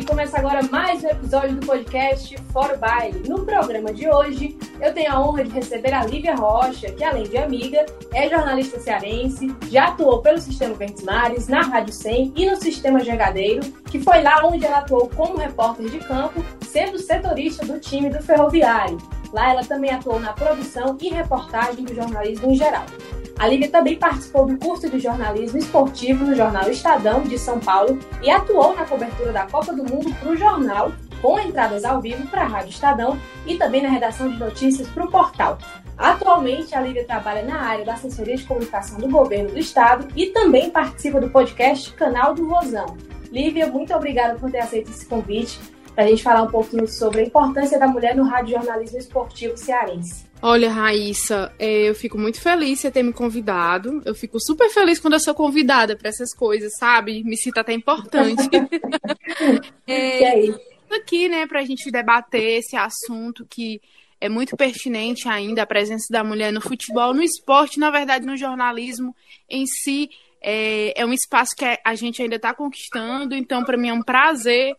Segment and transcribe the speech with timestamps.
[0.00, 0.06] gente!
[0.06, 3.28] Começa agora mais um episódio do podcast Fora o Baile.
[3.28, 7.24] No programa de hoje, eu tenho a honra de receber a Lívia Rocha, que além
[7.24, 12.50] de amiga, é jornalista cearense, já atuou pelo Sistema Verdes Mares, na Rádio 100 e
[12.50, 17.64] no Sistema Jangadeiro, que foi lá onde ela atuou como repórter de campo, sendo setorista
[17.64, 18.98] do time do Ferroviário.
[19.32, 22.84] Lá ela também atuou na produção e reportagem do jornalismo em geral.
[23.40, 27.98] A Lívia também participou do curso de jornalismo esportivo no jornal Estadão de São Paulo
[28.22, 32.26] e atuou na cobertura da Copa do Mundo para o jornal, com entradas ao vivo
[32.26, 35.56] para a Rádio Estadão e também na redação de notícias para o portal.
[35.96, 40.26] Atualmente, a Lívia trabalha na área da assessoria de comunicação do governo do estado e
[40.26, 42.94] também participa do podcast Canal do Rosão.
[43.32, 45.58] Lívia, muito obrigada por ter aceito esse convite
[45.94, 49.56] para a gente falar um pouquinho sobre a importância da mulher no rádio jornalismo esportivo
[49.56, 50.28] cearense.
[50.42, 54.00] Olha, Raíssa, é, eu fico muito feliz de ter me convidado.
[54.06, 57.22] Eu fico super feliz quando eu sou convidada para essas coisas, sabe?
[57.24, 58.48] Me sinto até importante.
[59.86, 60.48] é,
[60.90, 63.80] aqui, né, para a gente debater esse assunto que
[64.18, 68.36] é muito pertinente ainda, a presença da mulher no futebol, no esporte, na verdade, no
[68.36, 69.14] jornalismo
[69.48, 70.08] em si.
[70.42, 74.02] É, é um espaço que a gente ainda está conquistando, então, para mim é um
[74.02, 74.74] prazer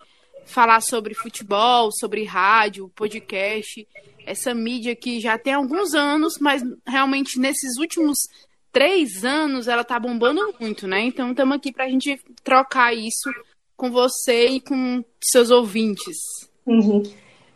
[0.45, 3.87] falar sobre futebol, sobre rádio, podcast
[4.25, 8.17] essa mídia que já tem alguns anos, mas realmente nesses últimos
[8.71, 11.01] três anos ela tá bombando muito, né?
[11.01, 13.29] Então estamos aqui para a gente trocar isso
[13.75, 16.17] com você e com seus ouvintes.
[16.65, 17.03] Uhum.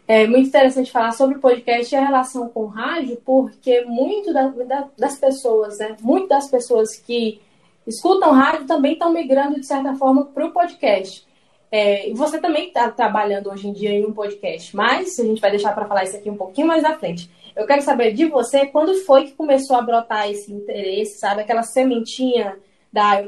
[0.08, 4.88] É muito interessante falar sobre podcast e a relação com rádio, porque muito da, da,
[4.98, 5.96] das pessoas, né?
[6.02, 7.42] Muitas das pessoas que
[7.88, 11.26] escutam rádio também estão migrando, de certa forma, para o podcast.
[11.72, 15.52] É, você também está trabalhando hoje em dia em um podcast, mas a gente vai
[15.52, 17.30] deixar para falar isso aqui um pouquinho mais à frente.
[17.56, 21.42] Eu quero saber de você quando foi que começou a brotar esse interesse, sabe?
[21.42, 22.58] Aquela sementinha
[22.92, 23.22] da,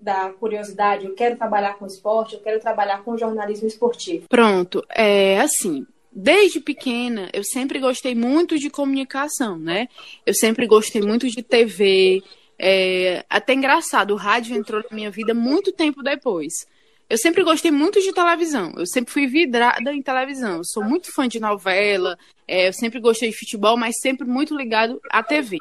[0.00, 4.26] da curiosidade, eu quero trabalhar com esporte, eu quero trabalhar com jornalismo esportivo.
[4.28, 5.86] Pronto, é assim.
[6.12, 9.88] Desde pequena, eu sempre gostei muito de comunicação, né?
[10.24, 12.22] Eu sempre gostei muito de TV.
[12.58, 16.52] É, até engraçado, o rádio entrou na minha vida muito tempo depois.
[17.08, 18.72] Eu sempre gostei muito de televisão.
[18.76, 20.56] Eu sempre fui vidrada em televisão.
[20.56, 22.18] Eu sou muito fã de novela.
[22.48, 25.58] É, eu sempre gostei de futebol, mas sempre muito ligado à TV.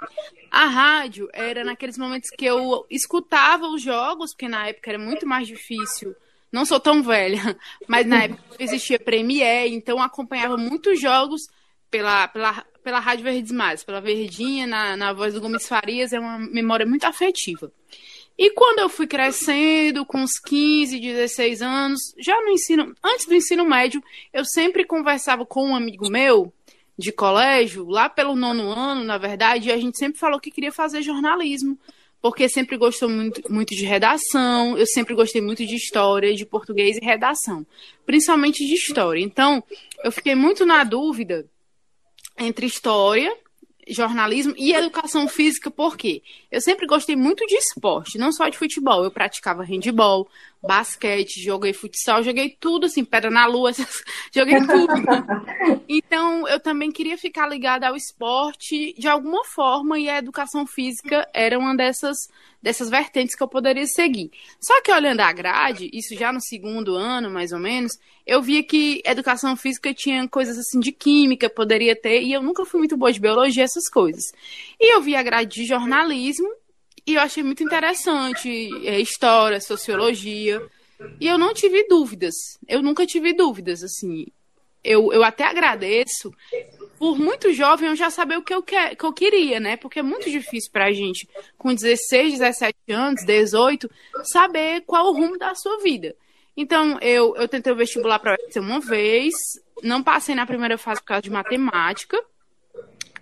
[0.50, 5.28] A rádio era naqueles momentos que eu escutava os jogos, porque na época era muito
[5.28, 6.16] mais difícil.
[6.52, 11.48] Não sou tão velha, mas na época existia Premiere, então acompanhava muitos jogos
[11.90, 16.20] pela, pela, pela Rádio Verdes Mais, pela Verdinha, na, na voz do Gomes Farias, é
[16.20, 17.72] uma memória muito afetiva.
[18.38, 23.36] E quando eu fui crescendo, com uns 15, 16 anos, já no ensino, antes do
[23.36, 26.52] ensino médio, eu sempre conversava com um amigo meu
[26.98, 30.72] de colégio, lá pelo nono ano, na verdade, e a gente sempre falou que queria
[30.72, 31.78] fazer jornalismo,
[32.22, 36.98] porque sempre gostou muito, muito de redação, eu sempre gostei muito de história, de português
[36.98, 37.66] e redação,
[38.06, 39.22] principalmente de história.
[39.22, 39.64] Então,
[40.04, 41.46] eu fiquei muito na dúvida
[42.38, 43.36] entre história
[43.88, 46.22] jornalismo e educação física, por quê?
[46.52, 49.04] Eu sempre gostei muito de esporte, não só de futebol.
[49.04, 50.28] Eu praticava handball,
[50.64, 53.72] basquete, joguei futsal, joguei tudo, assim, pedra na lua,
[54.34, 54.94] joguei tudo.
[55.90, 61.28] Então, eu também queria ficar ligada ao esporte de alguma forma e a educação física
[61.34, 62.16] era uma dessas,
[62.62, 64.32] dessas vertentes que eu poderia seguir.
[64.62, 67.92] Só que olhando a grade, isso já no segundo ano, mais ou menos,
[68.26, 72.66] eu via que educação física tinha coisas assim de química, poderia ter, e eu nunca
[72.66, 74.32] fui muito boa de biologia, essas coisas.
[74.80, 76.48] E eu via a grade de jornalismo
[77.06, 80.62] e eu achei muito interessante é, história, sociologia.
[81.20, 82.34] E eu não tive dúvidas.
[82.68, 84.28] Eu nunca tive dúvidas, assim.
[84.84, 86.34] Eu, eu até agradeço
[86.98, 89.76] por muito jovem eu já saber o que eu, que, que eu queria, né?
[89.76, 91.28] Porque é muito difícil pra gente,
[91.58, 93.90] com 16, 17 anos, 18,
[94.24, 96.16] saber qual o rumo da sua vida.
[96.56, 99.34] Então, eu, eu tentei o vestibular para uma vez,
[99.82, 102.18] não passei na primeira fase por causa de matemática,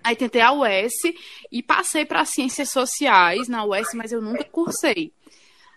[0.03, 0.93] Aí tentei a UES
[1.51, 5.11] e passei para ciências sociais na UES, mas eu nunca cursei.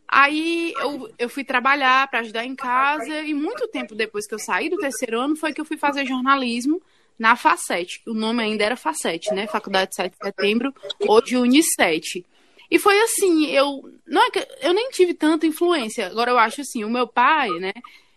[0.06, 4.38] Aí eu, eu fui trabalhar para ajudar em casa e muito tempo depois que eu
[4.38, 6.81] saí do terceiro ano foi que eu fui fazer jornalismo
[7.19, 8.02] na FACET.
[8.06, 9.46] O nome ainda era FACET, né?
[9.46, 10.75] Faculdade de 7 de Setembro,
[11.08, 12.25] hoje Unicet.
[12.70, 14.28] E foi assim, eu não é
[14.62, 16.06] eu nem tive tanta influência.
[16.06, 17.72] Agora eu acho assim, o meu pai, né?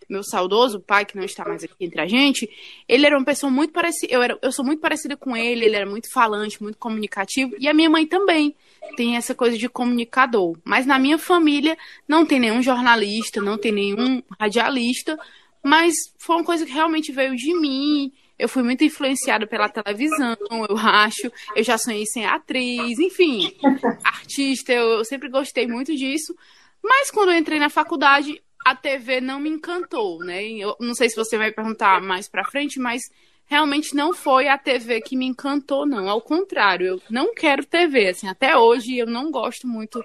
[0.08, 2.48] Meu saudoso pai, que não está mais aqui entre a gente,
[2.88, 4.12] ele era uma pessoa muito parecida.
[4.12, 7.68] Eu, era, eu sou muito parecida com ele, ele era muito falante, muito comunicativo, e
[7.68, 8.54] a minha mãe também
[8.96, 10.56] tem essa coisa de comunicador.
[10.64, 11.76] Mas na minha família
[12.06, 15.18] não tem nenhum jornalista, não tem nenhum radialista,
[15.62, 18.12] mas foi uma coisa que realmente veio de mim.
[18.38, 20.36] Eu fui muito influenciada pela televisão,
[20.68, 21.30] eu acho.
[21.56, 23.52] Eu já sonhei ser atriz, enfim,
[24.04, 24.72] artista.
[24.72, 26.34] Eu, eu sempre gostei muito disso.
[26.82, 30.42] Mas quando eu entrei na faculdade, a TV não me encantou, né?
[30.44, 33.02] Eu não sei se você vai perguntar mais para frente, mas
[33.46, 36.08] realmente não foi a TV que me encantou, não.
[36.08, 38.08] Ao contrário, eu não quero TV.
[38.10, 40.04] Assim, até hoje eu não gosto muito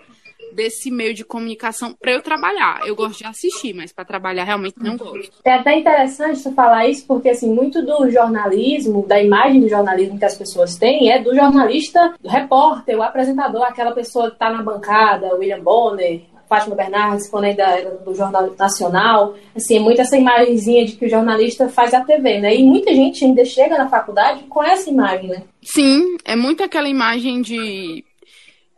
[0.54, 2.82] desse meio de comunicação para eu trabalhar.
[2.86, 5.32] Eu gosto de assistir, mas para trabalhar realmente não gosto.
[5.44, 10.18] É até interessante você falar isso, porque assim, muito do jornalismo, da imagem do jornalismo
[10.18, 14.52] que as pessoas têm, é do jornalista, do repórter, o apresentador, aquela pessoa que está
[14.52, 16.22] na bancada, William Bonner,
[16.54, 21.08] Fátima Bernardes, quando ainda era do Jornal Nacional, assim, é muito essa imagenzinha de que
[21.08, 22.56] o jornalista faz a TV, né?
[22.56, 25.44] E muita gente ainda chega na faculdade com essa imagem, né?
[25.64, 28.06] Sim, é muito aquela imagem de,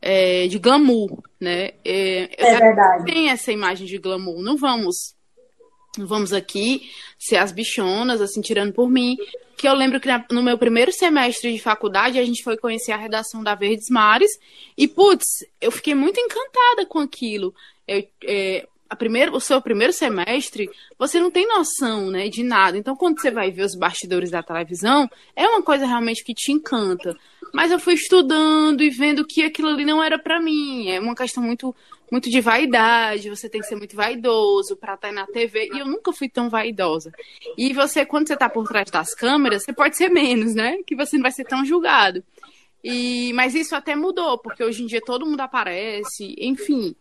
[0.02, 1.72] é, de glamour, né?
[1.84, 3.04] É, é verdade.
[3.06, 5.15] Tem essa imagem de glamour, não vamos
[5.98, 9.18] vamos aqui ser as bichonas, assim, tirando por mim.
[9.56, 12.98] Que eu lembro que no meu primeiro semestre de faculdade a gente foi conhecer a
[12.98, 14.32] redação da Verdes Mares
[14.78, 15.26] e, putz,
[15.62, 17.54] eu fiquei muito encantada com aquilo.
[17.88, 22.78] Eu, é, a primeiro, o seu primeiro semestre, você não tem noção, né, de nada.
[22.78, 26.52] Então, quando você vai ver os bastidores da televisão, é uma coisa realmente que te
[26.52, 27.16] encanta.
[27.54, 30.90] Mas eu fui estudando e vendo que aquilo ali não era para mim.
[30.90, 31.76] É uma questão muito
[32.12, 35.86] muito de vaidade, você tem que ser muito vaidoso para estar na TV, e eu
[35.86, 37.12] nunca fui tão vaidosa.
[37.58, 40.78] E você, quando você está por trás das câmeras, você pode ser menos, né?
[40.86, 42.24] Que você não vai ser tão julgado.
[42.84, 46.96] E, mas isso até mudou, porque hoje em dia todo mundo aparece, enfim.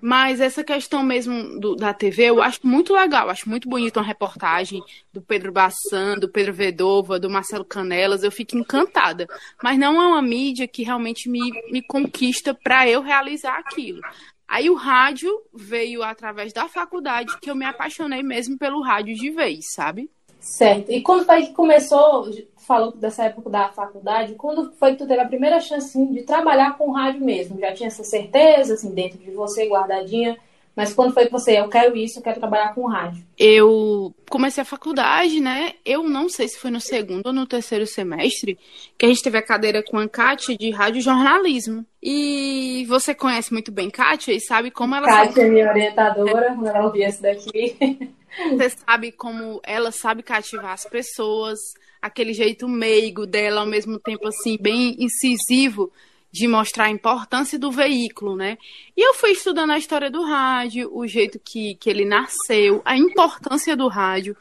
[0.00, 4.06] Mas essa questão mesmo do, da TV, eu acho muito legal, acho muito bonito uma
[4.06, 9.26] reportagem do Pedro Bassan, do Pedro Vedova, do Marcelo Canelas, eu fico encantada.
[9.62, 14.00] Mas não é uma mídia que realmente me, me conquista para eu realizar aquilo.
[14.46, 19.30] Aí o rádio veio através da faculdade que eu me apaixonei mesmo pelo rádio de
[19.30, 20.10] vez, sabe?
[20.40, 20.90] Certo.
[20.90, 22.30] E quando foi que começou,
[22.66, 26.22] falou dessa época da faculdade, quando foi que tu teve a primeira chance assim, de
[26.22, 27.58] trabalhar com rádio mesmo?
[27.58, 30.36] Já tinha essa certeza, assim, dentro de você, guardadinha?
[30.78, 33.24] Mas quando foi que você, eu quero isso, eu quero trabalhar com rádio?
[33.36, 35.72] Eu comecei a faculdade, né?
[35.84, 38.56] Eu não sei se foi no segundo ou no terceiro semestre
[38.96, 41.84] que a gente teve a cadeira com a Kátia de rádio jornalismo.
[42.00, 45.08] E você conhece muito bem Kátia e sabe como ela...
[45.08, 47.76] Kátia é minha orientadora, quando ela ouvir isso daqui.
[48.50, 51.58] Você sabe como ela sabe cativar as pessoas,
[52.00, 55.92] aquele jeito meigo dela, ao mesmo tempo assim, bem incisivo
[56.30, 58.58] de mostrar a importância do veículo, né?
[58.96, 62.96] E eu fui estudando a história do rádio, o jeito que, que ele nasceu, a
[62.96, 64.36] importância do rádio,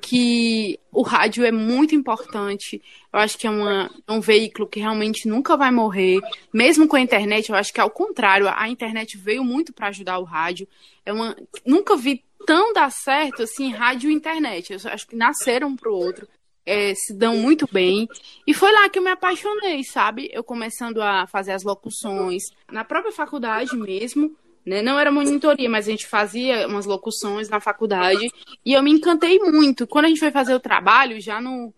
[0.00, 2.82] que o rádio é muito importante.
[3.12, 6.20] Eu acho que é, uma, é um veículo que realmente nunca vai morrer.
[6.52, 10.18] Mesmo com a internet, eu acho que ao contrário, a internet veio muito para ajudar
[10.18, 10.66] o rádio.
[11.04, 14.72] É uma, nunca vi tão dar certo assim rádio e internet.
[14.72, 16.26] Eu acho que nasceram um pro outro
[16.64, 18.08] é, se dão muito bem.
[18.46, 20.30] E foi lá que eu me apaixonei, sabe?
[20.32, 24.36] Eu começando a fazer as locuções na própria faculdade mesmo.
[24.64, 24.82] Né?
[24.82, 28.30] Não era monitoria, mas a gente fazia umas locuções na faculdade.
[28.64, 29.86] E eu me encantei muito.
[29.86, 31.72] Quando a gente foi fazer o trabalho, já no,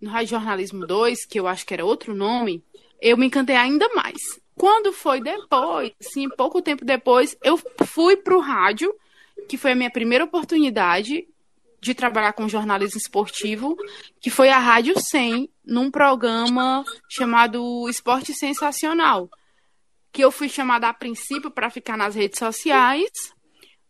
[0.00, 2.62] no Rádio Jornalismo 2, que eu acho que era outro nome,
[3.00, 4.40] eu me encantei ainda mais.
[4.56, 8.94] Quando foi depois, assim, pouco tempo depois, eu fui para o rádio,
[9.48, 11.26] que foi a minha primeira oportunidade
[11.80, 13.76] de trabalhar com jornalismo esportivo,
[14.20, 19.30] que foi a Rádio 100, num programa chamado Esporte Sensacional,
[20.12, 23.10] que eu fui chamada a princípio para ficar nas redes sociais,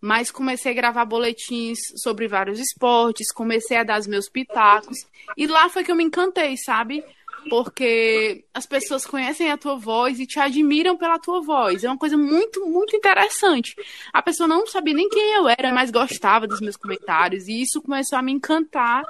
[0.01, 4.99] mas comecei a gravar boletins sobre vários esportes, comecei a dar os meus pitacos,
[5.37, 7.05] e lá foi que eu me encantei, sabe?
[7.49, 11.85] Porque as pessoas conhecem a tua voz e te admiram pela tua voz.
[11.85, 13.75] É uma coisa muito, muito interessante.
[14.13, 17.81] A pessoa não sabia nem quem eu era, mas gostava dos meus comentários, e isso
[17.81, 19.03] começou a me encantar.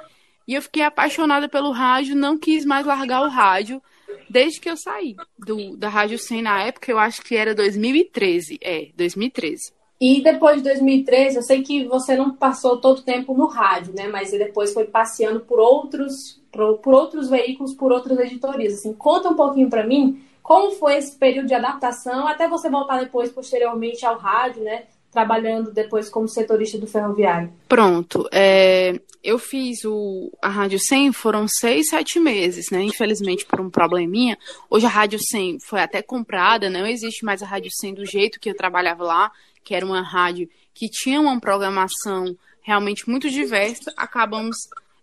[0.47, 3.81] E eu fiquei apaixonada pelo rádio, não quis mais largar o rádio
[4.29, 8.57] desde que eu saí do, da Rádio 100 na época, eu acho que era 2013.
[8.61, 9.73] É, 2013.
[10.01, 13.93] E depois de 2013, eu sei que você não passou todo o tempo no rádio,
[13.95, 14.07] né?
[14.07, 18.73] Mas depois foi passeando por outros por, por outros veículos, por outras editorias.
[18.73, 22.99] Assim, conta um pouquinho para mim como foi esse período de adaptação até você voltar
[22.99, 24.85] depois, posteriormente, ao rádio, né?
[25.11, 27.53] Trabalhando depois como setorista do ferroviário.
[27.69, 28.27] Pronto.
[28.31, 32.81] É, eu fiz o, a Rádio 100, foram seis, sete meses, né?
[32.81, 34.37] Infelizmente, por um probleminha.
[34.69, 38.39] Hoje a Rádio 100 foi até comprada, não existe mais a Rádio 100 do jeito
[38.39, 39.31] que eu trabalhava lá,
[39.63, 43.91] que era uma rádio que tinha uma programação realmente muito diversa.
[43.97, 44.55] Acabamos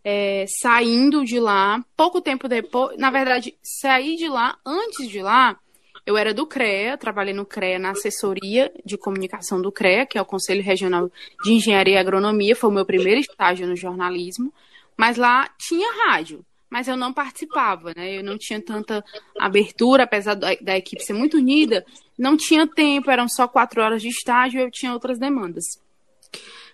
[0.05, 5.59] é, saindo de lá, pouco tempo depois, na verdade, saí de lá, antes de lá,
[6.07, 10.23] eu era do CREA, trabalhei no CREA na assessoria de comunicação do CREA, que é
[10.23, 11.11] o Conselho Regional
[11.45, 14.53] de Engenharia e Agronomia, foi o meu primeiro estágio no jornalismo,
[14.97, 18.19] mas lá tinha rádio, mas eu não participava, né?
[18.19, 19.05] Eu não tinha tanta
[19.39, 21.85] abertura, apesar da, da equipe ser muito unida,
[22.19, 25.65] não tinha tempo, eram só quatro horas de estágio, eu tinha outras demandas.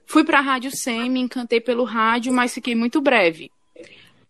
[0.07, 3.51] Fui para a Rádio 100, me encantei pelo rádio, mas fiquei muito breve.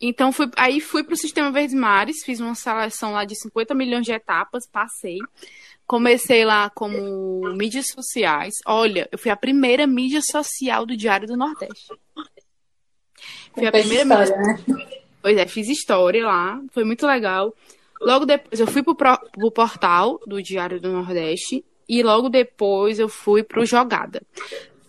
[0.00, 3.74] Então, fui, aí fui para o Sistema Verdes Mares, fiz uma seleção lá de 50
[3.74, 5.18] milhões de etapas, passei.
[5.86, 8.54] Comecei lá como mídias sociais.
[8.66, 11.88] Olha, eu fui a primeira mídia social do Diário do Nordeste.
[13.54, 14.74] Fui a primeira história, mídia...
[14.74, 15.03] né?
[15.24, 17.56] Pois é, fiz história lá, foi muito legal.
[17.98, 23.08] Logo depois eu fui pro, pro portal do Diário do Nordeste e logo depois eu
[23.08, 24.20] fui pro Jogada.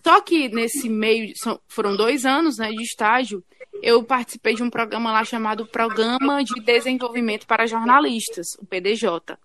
[0.04, 1.32] Só que nesse meio,
[1.66, 3.42] foram dois anos né, de estágio,
[3.82, 9.38] eu participei de um programa lá chamado Programa de Desenvolvimento para Jornalistas, o PDJ.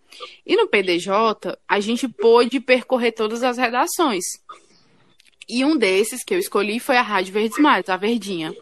[0.46, 4.26] E no PDJ, a gente pôde percorrer todas as redações.
[5.48, 7.58] E um desses que eu escolhi foi a Rádio Verdes
[7.88, 8.54] a Verdinha.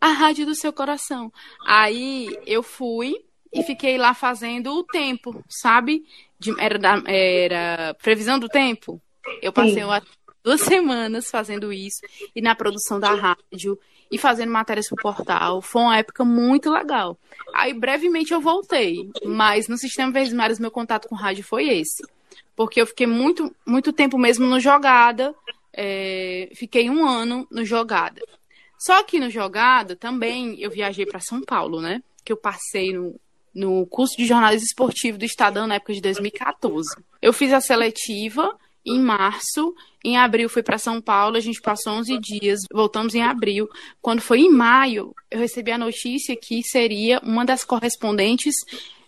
[0.00, 1.32] A rádio do seu coração.
[1.66, 3.14] Aí eu fui
[3.52, 6.04] e fiquei lá fazendo o tempo, sabe?
[6.38, 9.00] De, era, da, era previsão do tempo.
[9.42, 10.02] Eu passei uma,
[10.42, 12.00] duas semanas fazendo isso
[12.34, 13.78] e na produção da rádio
[14.10, 15.62] e fazendo matérias pro portal.
[15.62, 17.18] Foi uma época muito legal.
[17.54, 22.02] Aí brevemente eu voltei, mas no Sistema Verdes Mares meu contato com rádio foi esse.
[22.56, 25.34] Porque eu fiquei muito, muito tempo mesmo no Jogada,
[25.72, 28.20] é, fiquei um ano no Jogada.
[28.80, 32.02] Só que no Jogada também eu viajei para São Paulo, né?
[32.24, 33.14] Que eu passei no,
[33.54, 36.88] no curso de jornalismo esportivo do Estadão na época de 2014.
[37.20, 41.92] Eu fiz a seletiva em março, em abril fui para São Paulo, a gente passou
[41.92, 43.68] 11 dias, voltamos em abril.
[44.00, 48.54] Quando foi em maio, eu recebi a notícia que seria uma das correspondentes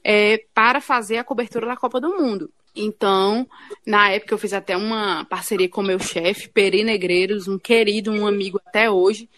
[0.05, 2.51] é, para fazer a cobertura da Copa do Mundo.
[2.77, 3.47] Então,
[3.87, 8.27] na época eu fiz até uma parceria com meu chefe, Peri Negreiros, um querido, um
[8.27, 9.29] amigo até hoje,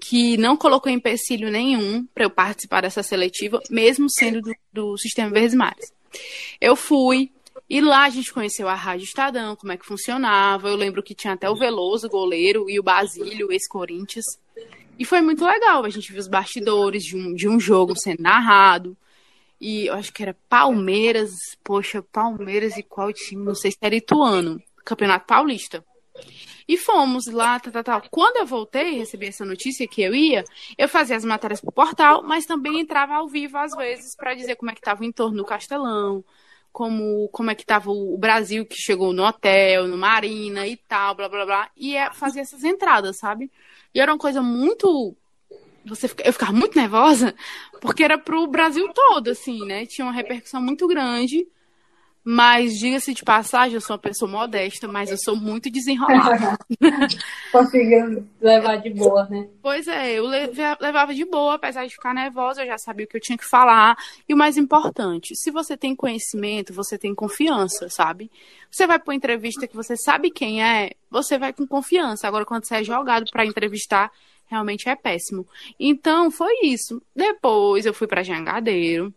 [0.00, 5.30] que não colocou empecilho nenhum para eu participar dessa seletiva, mesmo sendo do, do Sistema
[5.30, 5.92] Verdes Mares.
[6.60, 7.30] Eu fui,
[7.68, 10.68] e lá a gente conheceu a Rádio Estadão, como é que funcionava.
[10.68, 14.24] Eu lembro que tinha até o Veloso, goleiro, e o Basílio, ex-Corinthians.
[14.98, 15.84] E foi muito legal.
[15.84, 18.96] A gente viu os bastidores de um, de um jogo sendo narrado.
[19.60, 21.30] E eu acho que era Palmeiras,
[21.62, 23.44] poxa, Palmeiras e qual time?
[23.44, 25.84] Não sei se era Ituano, Campeonato Paulista.
[26.70, 28.02] E fomos lá, tal, tal, tal.
[28.12, 30.44] Quando eu voltei, recebi essa notícia que eu ia,
[30.78, 34.54] eu fazia as matérias pro portal, mas também entrava ao vivo às vezes para dizer
[34.54, 36.24] como é que estava o entorno do Castelão,
[36.70, 41.16] como como é que estava o Brasil que chegou no hotel, no Marina e tal,
[41.16, 43.50] blá blá blá, e é, fazia essas entradas, sabe?
[43.92, 45.16] E era uma coisa muito
[45.84, 47.34] você eu ficava muito nervosa,
[47.80, 49.86] porque era pro Brasil todo assim, né?
[49.86, 51.48] Tinha uma repercussão muito grande.
[52.22, 56.58] Mas, diga-se de passagem, eu sou uma pessoa modesta, mas eu sou muito desenrolada.
[57.50, 59.48] Conseguiu levar de boa, né?
[59.62, 63.16] Pois é, eu levava de boa, apesar de ficar nervosa, eu já sabia o que
[63.16, 63.96] eu tinha que falar.
[64.28, 68.30] E o mais importante, se você tem conhecimento, você tem confiança, sabe?
[68.70, 72.28] Você vai para uma entrevista que você sabe quem é, você vai com confiança.
[72.28, 74.12] Agora, quando você é jogado para entrevistar,
[74.46, 75.46] realmente é péssimo.
[75.78, 77.00] Então, foi isso.
[77.16, 79.14] Depois eu fui para Jangadeiro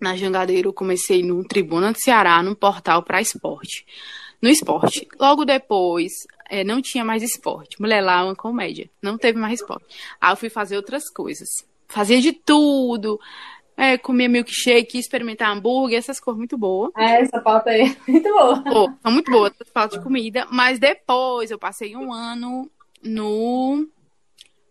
[0.00, 3.84] na Jangadeiro, eu comecei no Tribuna do Ceará, no portal para esporte.
[4.40, 5.08] No esporte.
[5.18, 6.12] Logo depois,
[6.48, 7.80] é, não tinha mais esporte.
[7.80, 8.90] Mulher lá, uma comédia.
[9.02, 9.86] Não teve mais esporte.
[10.20, 11.48] Aí eu fui fazer outras coisas.
[11.88, 13.18] Fazia de tudo.
[13.76, 16.90] É, comia milkshake, experimentar hambúrguer, essas coisas muito boas.
[16.96, 18.62] É, essa pauta aí é muito boa.
[18.62, 20.46] Pô, são muito boas, essas pautas de comida.
[20.50, 22.70] Mas depois eu passei um ano
[23.02, 23.86] no.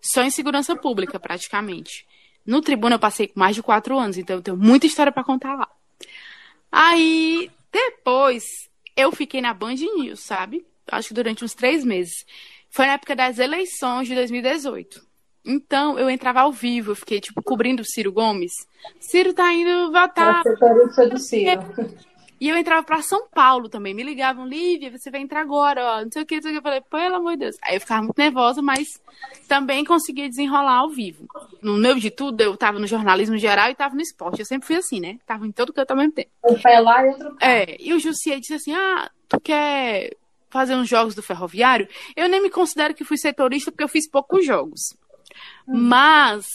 [0.01, 2.05] Só em segurança pública, praticamente.
[2.46, 5.56] No Tribuna eu passei mais de quatro anos, então eu tenho muita história para contar
[5.56, 5.68] lá.
[6.72, 8.44] Aí, depois,
[8.96, 10.66] eu fiquei na Band News, sabe?
[10.92, 12.25] Acho que durante uns três meses.
[12.70, 15.02] Foi na época das eleições de 2018.
[15.46, 18.52] Então, eu entrava ao vivo, eu fiquei, tipo, cobrindo o Ciro Gomes.
[19.00, 20.44] Ciro tá indo votar.
[20.44, 21.62] Você do Ciro.
[22.39, 23.94] E eu entrava para São Paulo também.
[23.94, 26.01] Me ligavam, Lívia, você vai entrar agora, ó.
[26.04, 26.60] Não sei o que, não sei o que.
[26.60, 27.56] Eu falei, pelo amor de Deus.
[27.62, 29.01] Aí eu ficava muito nervosa, mas
[29.48, 31.25] também conseguia desenrolar ao vivo.
[31.62, 34.39] No meio de tudo, eu tava no jornalismo geral e tava no esporte.
[34.39, 35.18] Eu sempre fui assim, né?
[35.25, 36.30] Tava em todo canto ao mesmo tempo.
[36.44, 37.48] Um pé lá e outro cá.
[37.48, 40.15] É, e o Jussier disse assim: ah, tu quer
[40.50, 41.88] fazer uns jogos do ferroviário?
[42.15, 44.96] Eu nem me considero que fui setorista porque eu fiz poucos jogos.
[45.68, 46.46] Mas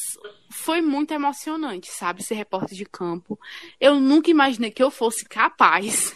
[0.50, 2.22] foi muito emocionante, sabe?
[2.22, 3.38] Ser repórter de campo.
[3.80, 6.14] Eu nunca imaginei que eu fosse capaz.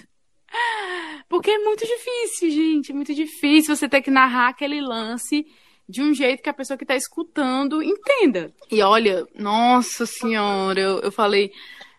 [1.29, 2.93] Porque é muito difícil, gente.
[2.93, 5.47] É muito difícil você ter que narrar aquele lance
[5.89, 8.53] de um jeito que a pessoa que está escutando entenda.
[8.71, 11.53] E olha, nossa senhora, eu, eu falei.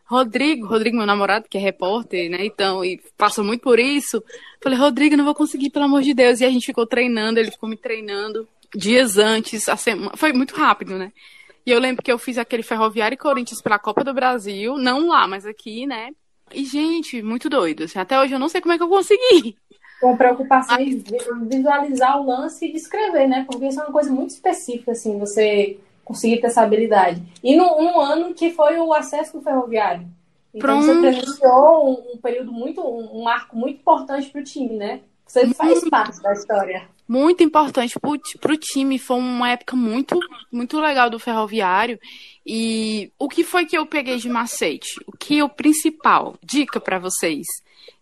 [0.08, 2.46] Rodrigo, Rodrigo, meu namorado, que é repórter, né?
[2.46, 4.24] Então, e passou muito por isso.
[4.62, 6.40] Falei, Rodrigo, não vou conseguir, pelo amor de Deus.
[6.40, 10.12] E a gente ficou treinando, ele ficou me treinando dias antes, a semana.
[10.16, 11.12] Foi muito rápido, né?
[11.66, 15.08] E eu lembro que eu fiz aquele Ferroviário e Corinthians pela Copa do Brasil, não
[15.08, 16.12] lá, mas aqui, né?
[16.54, 17.86] E, gente, muito doido.
[17.86, 19.58] Assim, até hoje eu não sei como é que eu consegui.
[20.00, 21.04] Com preocupação em
[21.48, 23.46] visualizar o lance e descrever, né?
[23.50, 27.24] Porque isso é uma coisa muito específica, assim, você conseguir ter essa habilidade.
[27.44, 30.08] E num ano que foi o acesso do ferroviário.
[30.54, 30.86] Então Pronto.
[30.86, 35.02] você presenciou um, um, período muito, um, um marco muito importante para o time, né?
[35.26, 36.88] Você faz parte da história.
[37.08, 38.98] Muito importante para o time.
[38.98, 40.20] Foi uma época muito,
[40.52, 42.00] muito legal do ferroviário.
[42.46, 45.00] E o que foi que eu peguei de macete?
[45.06, 46.36] O que é o principal?
[46.44, 47.46] Dica para vocês.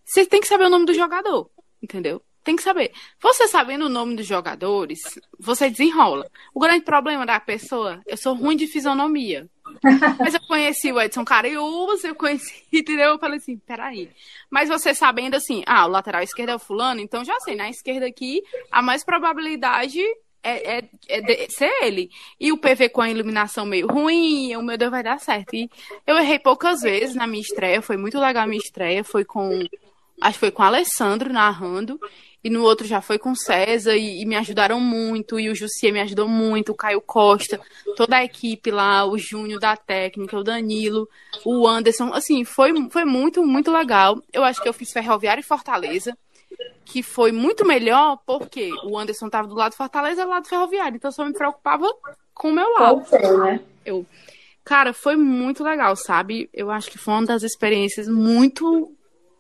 [0.06, 1.50] Vocês têm que saber o nome do jogador,
[1.82, 2.22] entendeu?
[2.44, 2.92] Tem que saber.
[3.22, 5.00] Você sabendo o nome dos jogadores,
[5.40, 6.30] você desenrola.
[6.54, 9.50] O grande problema da pessoa, eu sou ruim de fisionomia.
[10.20, 13.12] Mas eu conheci o Edson Cariús, eu conheci, entendeu?
[13.12, 14.10] Eu falei assim, peraí.
[14.50, 17.70] Mas você sabendo assim, ah, o lateral esquerdo é o fulano, então já sei, na
[17.70, 18.42] esquerda aqui,
[18.72, 20.00] a mais probabilidade
[20.44, 22.10] é, é, é de ser ele.
[22.40, 25.56] E o PV com a iluminação meio ruim, o meu Deus vai dar certo.
[25.56, 25.70] E
[26.06, 29.66] eu errei poucas vezes na minha estreia, foi muito legal a minha estreia, foi com.
[30.22, 32.00] Acho que foi com o Alessandro narrando
[32.44, 35.94] e no outro já foi com César e, e, me ajudaram muito, e o Jussier
[35.94, 37.60] me ajudou muito, o Caio Costa,
[37.96, 41.08] toda a equipe lá, o Júnior da técnica, o Danilo,
[41.46, 44.22] o Anderson, assim, foi, foi muito, muito legal.
[44.32, 46.18] Eu acho que eu fiz Ferroviária e Fortaleza,
[46.84, 50.44] que foi muito melhor porque o Anderson estava do lado de Fortaleza e do lado
[50.44, 51.88] do Ferroviário, então eu só me preocupava
[52.34, 53.06] com o meu lado.
[53.08, 53.62] Sei, né?
[53.86, 54.06] Eu,
[54.66, 56.50] cara, foi muito legal, sabe?
[56.54, 58.94] Eu acho que foi uma das experiências muito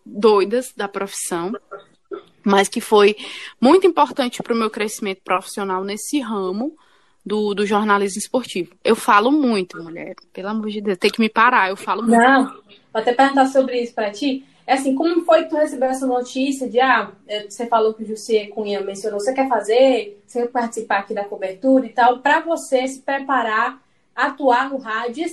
[0.05, 1.53] doidas da profissão
[2.43, 3.15] mas que foi
[3.59, 6.75] muito importante para o meu crescimento profissional nesse ramo
[7.25, 8.75] do, do, jornalismo esportivo.
[8.83, 12.17] Eu falo muito, mulher, pelo amor de Deus, tem que me parar, eu falo muito.
[12.17, 12.61] Não, vou
[13.01, 14.45] até perguntar sobre isso para ti.
[14.65, 18.03] É assim, como foi que tu recebeu essa notícia de, ah, é, você falou que
[18.03, 22.19] o José Cunha mencionou, você quer fazer, você quer participar aqui da cobertura e tal,
[22.19, 23.82] para você se preparar
[24.15, 25.25] atuar no rádio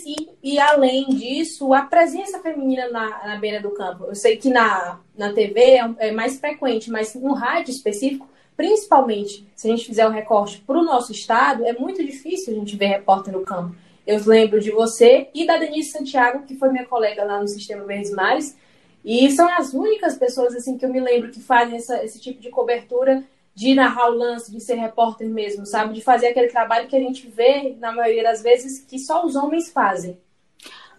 [0.42, 4.04] e, além disso, a presença feminina na, na beira do campo.
[4.04, 9.46] Eu sei que na, na TV é, é mais frequente, mas no rádio específico, principalmente
[9.54, 12.56] se a gente fizer o um recorte para o nosso estado, é muito difícil a
[12.56, 13.74] gente ver repórter no campo.
[14.06, 17.84] Eu lembro de você e da Denise Santiago, que foi minha colega lá no Sistema
[17.84, 18.56] Verdes Mares,
[19.04, 22.40] e são as únicas pessoas assim que eu me lembro que fazem essa, esse tipo
[22.40, 23.22] de cobertura
[23.60, 25.92] de narrar o lance, de ser repórter mesmo, sabe?
[25.92, 29.36] De fazer aquele trabalho que a gente vê, na maioria das vezes, que só os
[29.36, 30.18] homens fazem.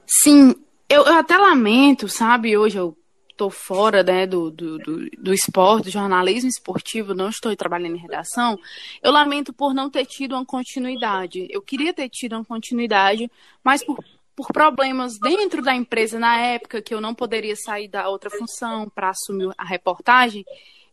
[0.05, 0.53] Sim,
[0.87, 2.55] eu, eu até lamento, sabe?
[2.55, 2.95] Hoje eu
[3.35, 7.99] tô fora né, do, do, do, do, esporte, do jornalismo esportivo, não estou trabalhando em
[7.99, 8.59] redação,
[9.01, 11.47] eu lamento por não ter tido uma continuidade.
[11.49, 13.31] Eu queria ter tido uma continuidade,
[13.63, 13.97] mas por,
[14.35, 18.87] por problemas dentro da empresa na época, que eu não poderia sair da outra função
[18.87, 20.45] para assumir a reportagem,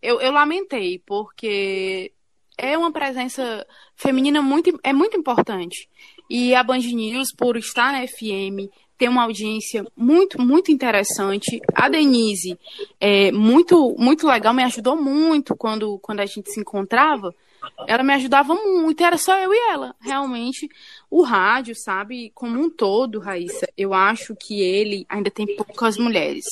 [0.02, 2.12] eu, eu lamentei, porque
[2.56, 5.88] é uma presença feminina muito, é muito importante.
[6.28, 11.60] E a Band News, por estar na FM, tem uma audiência muito, muito interessante.
[11.72, 12.58] A Denise,
[13.00, 17.34] é muito, muito legal, me ajudou muito quando, quando a gente se encontrava.
[17.86, 19.94] Ela me ajudava muito, era só eu e ela.
[20.00, 20.68] Realmente,
[21.08, 26.44] o rádio, sabe, como um todo, Raíssa, eu acho que ele ainda tem poucas mulheres.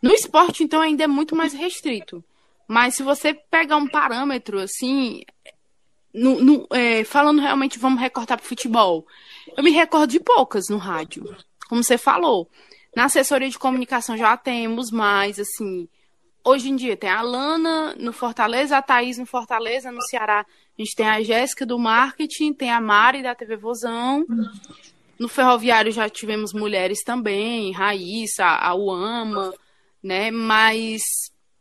[0.00, 2.22] No esporte, então, ainda é muito mais restrito.
[2.68, 5.22] Mas se você pegar um parâmetro assim,
[6.12, 9.06] no, no, é, falando realmente, vamos recortar para futebol.
[9.56, 11.34] Eu me recordo de poucas no rádio,
[11.66, 12.50] como você falou.
[12.94, 15.88] Na assessoria de comunicação já temos mais, assim.
[16.44, 20.40] Hoje em dia tem a Lana no Fortaleza, a Thaís no Fortaleza, no Ceará.
[20.40, 24.26] A gente tem a Jéssica do marketing, tem a Mari da TV Vozão.
[25.18, 29.52] No Ferroviário já tivemos mulheres também, Raíssa, a Uama,
[30.02, 30.30] né?
[30.30, 31.02] Mas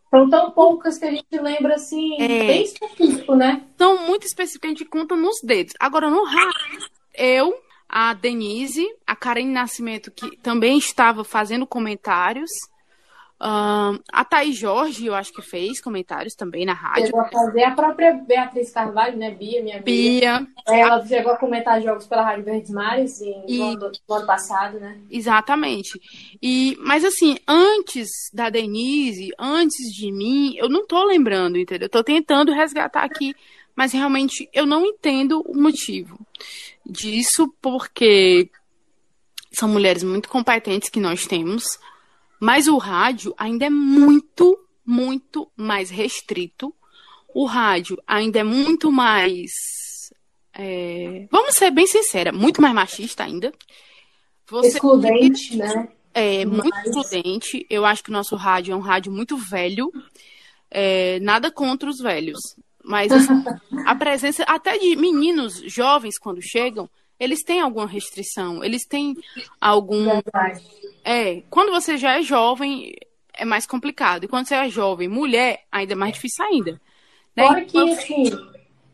[0.09, 2.27] são tão poucas que a gente lembra assim, é.
[2.27, 3.63] bem específico, né?
[3.77, 5.73] São muito específicas, a gente conta nos dedos.
[5.79, 7.53] Agora, no rádio, eu,
[7.89, 12.51] a Denise, a Karen Nascimento, que também estava fazendo comentários,
[13.39, 17.05] A Thaís Jorge, eu acho que fez comentários também na rádio.
[17.05, 19.29] Chegou a fazer a própria Beatriz Carvalho, né?
[19.29, 20.39] Bia, minha Bia.
[20.39, 20.47] Bia.
[20.67, 23.57] Ela chegou a comentar jogos pela Rádio Verdes Mares em, e...
[23.59, 24.99] no, ano, no ano passado, né?
[25.09, 25.99] Exatamente.
[26.41, 31.85] E, mas assim, antes da Denise, antes de mim, eu não tô lembrando, entendeu?
[31.85, 33.35] Eu tô tentando resgatar aqui,
[33.75, 36.19] mas realmente eu não entendo o motivo
[36.83, 38.49] disso, porque
[39.51, 41.77] são mulheres muito competentes que nós temos
[42.39, 46.73] mas o rádio ainda é muito, muito mais restrito.
[47.33, 49.51] O rádio ainda é muito mais.
[50.53, 51.27] É...
[51.31, 53.51] Vamos ser bem sincera, muito mais machista ainda.
[54.49, 54.69] Você...
[54.69, 55.89] Excludente, né?
[56.13, 57.65] É, muito excludente.
[57.69, 59.91] Eu acho que o nosso rádio é um rádio muito velho.
[60.71, 62.39] É, nada contra os velhos.
[62.83, 63.43] Mas assim,
[63.85, 69.15] a presença até de meninos jovens quando chegam, eles têm alguma restrição, eles têm
[69.59, 70.05] algum.
[70.05, 70.63] Verdade.
[71.03, 72.95] É, quando você já é jovem,
[73.33, 74.23] é mais complicado.
[74.23, 76.81] E quando você é jovem, mulher, ainda é mais difícil ainda.
[77.35, 77.47] Né?
[77.47, 78.23] Fora que, então, assim,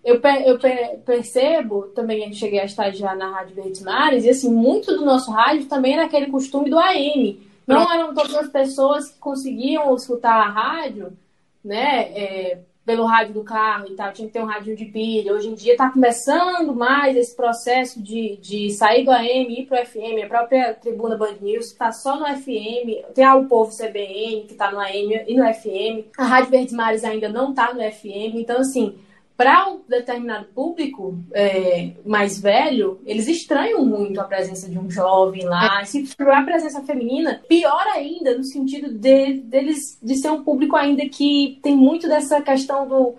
[0.03, 0.59] eu, eu
[1.05, 5.31] percebo, também eu cheguei a estagiar na Rádio Verdes Mares, e assim, muito do nosso
[5.31, 7.41] rádio também era aquele costume do AM.
[7.65, 11.17] Não eram todas as pessoas que conseguiam escutar a rádio,
[11.63, 12.11] né?
[12.11, 15.33] É, pelo rádio do carro e tal, tinha que ter um rádio de pilha.
[15.33, 19.65] Hoje em dia está começando mais esse processo de, de sair do AM e ir
[19.65, 20.23] para o FM.
[20.23, 23.13] A própria Tribuna Band News está só no FM.
[23.13, 26.09] Tem o Povo CBN, que está no AM e no FM.
[26.17, 28.35] A Rádio Verdes Mares ainda não está no FM.
[28.35, 28.97] Então, assim,
[29.35, 35.43] para um determinado público é, mais velho, eles estranham muito a presença de um jovem
[35.45, 35.81] lá.
[35.81, 40.43] E se for a presença feminina, pior ainda, no sentido de, deles de ser um
[40.43, 43.15] público ainda que tem muito dessa questão do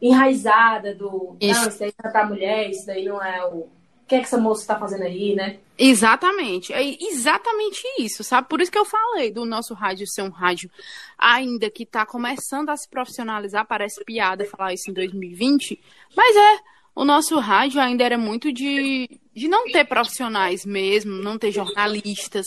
[0.00, 1.60] enraizada, do isso.
[1.60, 3.66] não, isso daí é para mulher, isso daí não é o
[4.06, 5.58] que é que essa moça está fazendo aí, né?
[5.76, 8.48] Exatamente, é exatamente isso, sabe?
[8.48, 10.70] Por isso que eu falei do nosso rádio ser um rádio
[11.18, 15.80] ainda que está começando a se profissionalizar, parece piada falar isso em 2020,
[16.16, 16.58] mas é,
[16.94, 22.46] o nosso rádio ainda era muito de, de não ter profissionais mesmo, não ter jornalistas,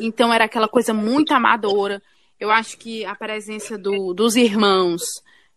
[0.00, 2.00] então era aquela coisa muito amadora.
[2.38, 5.02] Eu acho que a presença do, dos irmãos,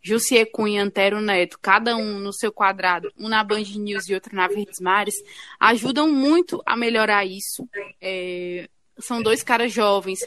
[0.04, 4.36] Jussier Cunha Antero Neto, cada um no seu quadrado, um na Band News e outro
[4.36, 5.16] na Verdes Mares,
[5.58, 7.68] ajudam muito a melhorar isso.
[8.02, 8.68] É,
[9.00, 10.20] são dois caras jovens,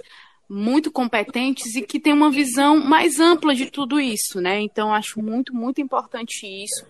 [0.49, 4.61] muito competentes e que têm uma visão mais ampla de tudo isso, né?
[4.61, 6.87] Então, acho muito, muito importante isso.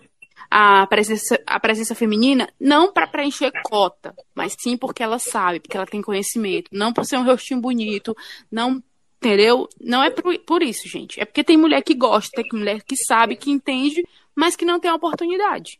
[0.49, 5.75] A presença, a presença feminina, não para preencher cota, mas sim porque ela sabe, porque
[5.75, 8.15] ela tem conhecimento, não por ser um rostinho bonito,
[8.49, 8.81] não
[9.19, 9.67] Entendeu?
[9.81, 11.19] Não é por, por, isso, gente.
[11.19, 14.79] É porque tem mulher que gosta, tem mulher que sabe, que entende, mas que não
[14.79, 15.79] tem oportunidade.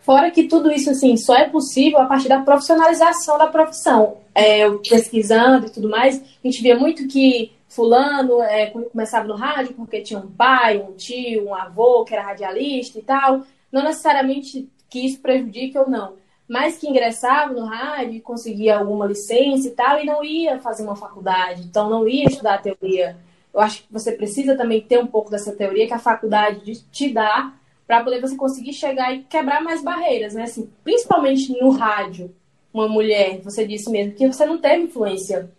[0.00, 4.18] Fora que tudo isso, assim, só é possível a partir da profissionalização da profissão.
[4.34, 9.74] É, pesquisando e tudo mais, a gente via muito que fulano é, começava no rádio
[9.74, 13.42] porque tinha um pai, um tio, um avô que era radialista e tal.
[13.70, 16.14] Não necessariamente que isso prejudique ou não
[16.48, 20.82] mas que ingressava no rádio e conseguia alguma licença e tal, e não ia fazer
[20.82, 23.16] uma faculdade, então não ia estudar a teoria.
[23.52, 27.12] Eu acho que você precisa também ter um pouco dessa teoria que a faculdade te
[27.12, 27.52] dá
[27.86, 30.42] para poder você conseguir chegar e quebrar mais barreiras, né?
[30.42, 32.34] Assim, principalmente no rádio,
[32.72, 35.50] uma mulher, você disse mesmo que você não teve influência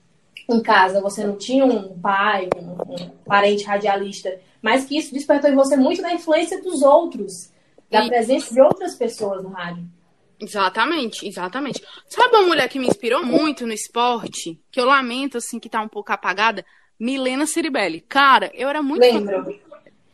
[0.47, 5.49] em casa, você não tinha um pai, um, um parente radialista, mas que isso despertou
[5.49, 7.51] em você muito da influência dos outros,
[7.89, 9.85] da presença de outras pessoas no rádio.
[10.39, 11.83] Exatamente, exatamente.
[12.07, 15.81] Sabe uma mulher que me inspirou muito no esporte, que eu lamento, assim, que tá
[15.81, 16.63] um pouco apagada?
[16.99, 18.01] Milena Ciribelli.
[18.01, 19.43] Cara, eu era muito Lembro.
[19.43, 19.67] Fã.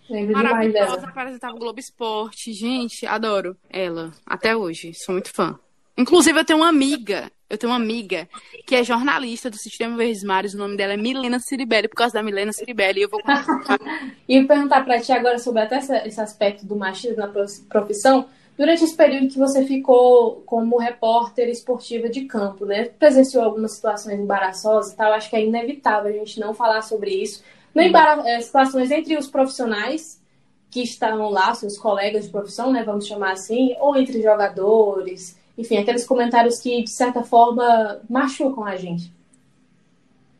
[0.09, 2.53] Lembro Maravilhosa, apresentava o Globo Esporte.
[2.53, 4.11] Gente, adoro ela.
[4.25, 5.57] Até hoje, sou muito fã.
[5.97, 8.27] Inclusive, eu tenho uma amiga, eu tenho uma amiga
[8.65, 12.15] que é jornalista do Sistema Verdes Mares, o nome dela é Milena Ciribelli, por causa
[12.15, 13.21] da Milena Ciribelli, eu vou
[14.27, 17.31] E perguntar para ti agora sobre até esse aspecto do machismo na
[17.69, 22.85] profissão, Durante esse período que você ficou como repórter esportiva de campo, né?
[22.85, 27.11] Presenciou algumas situações embaraçosas e tal, acho que é inevitável a gente não falar sobre
[27.11, 27.43] isso.
[27.73, 27.91] Nem
[28.25, 30.21] é, situações entre os profissionais
[30.69, 32.83] que estão lá, seus colegas de profissão, né?
[32.83, 38.75] Vamos chamar assim, ou entre jogadores, enfim, aqueles comentários que, de certa forma, machucam a
[38.75, 39.11] gente.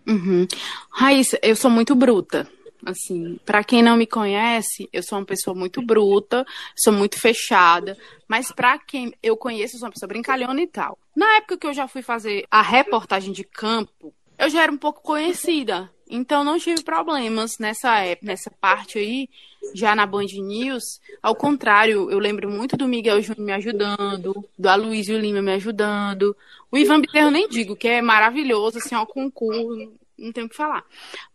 [0.07, 0.47] Uhum.
[0.91, 2.47] Raíssa, eu sou muito bruta.
[2.85, 7.97] Assim, para quem não me conhece, eu sou uma pessoa muito bruta, sou muito fechada,
[8.27, 10.97] mas para quem eu conheço, eu sou uma pessoa brincalhona e tal.
[11.15, 14.77] Na época que eu já fui fazer a reportagem de campo, eu já era um
[14.77, 19.29] pouco conhecida, então não tive problemas nessa época, nessa parte aí,
[19.73, 20.99] já na Band News.
[21.21, 26.35] Ao contrário, eu lembro muito do Miguel Júnior me ajudando, do Aloysio Lima me ajudando.
[26.71, 29.91] O Ivan Bezerra nem digo, que é maravilhoso, assim, ao concurso,
[30.23, 30.83] não tenho o que falar.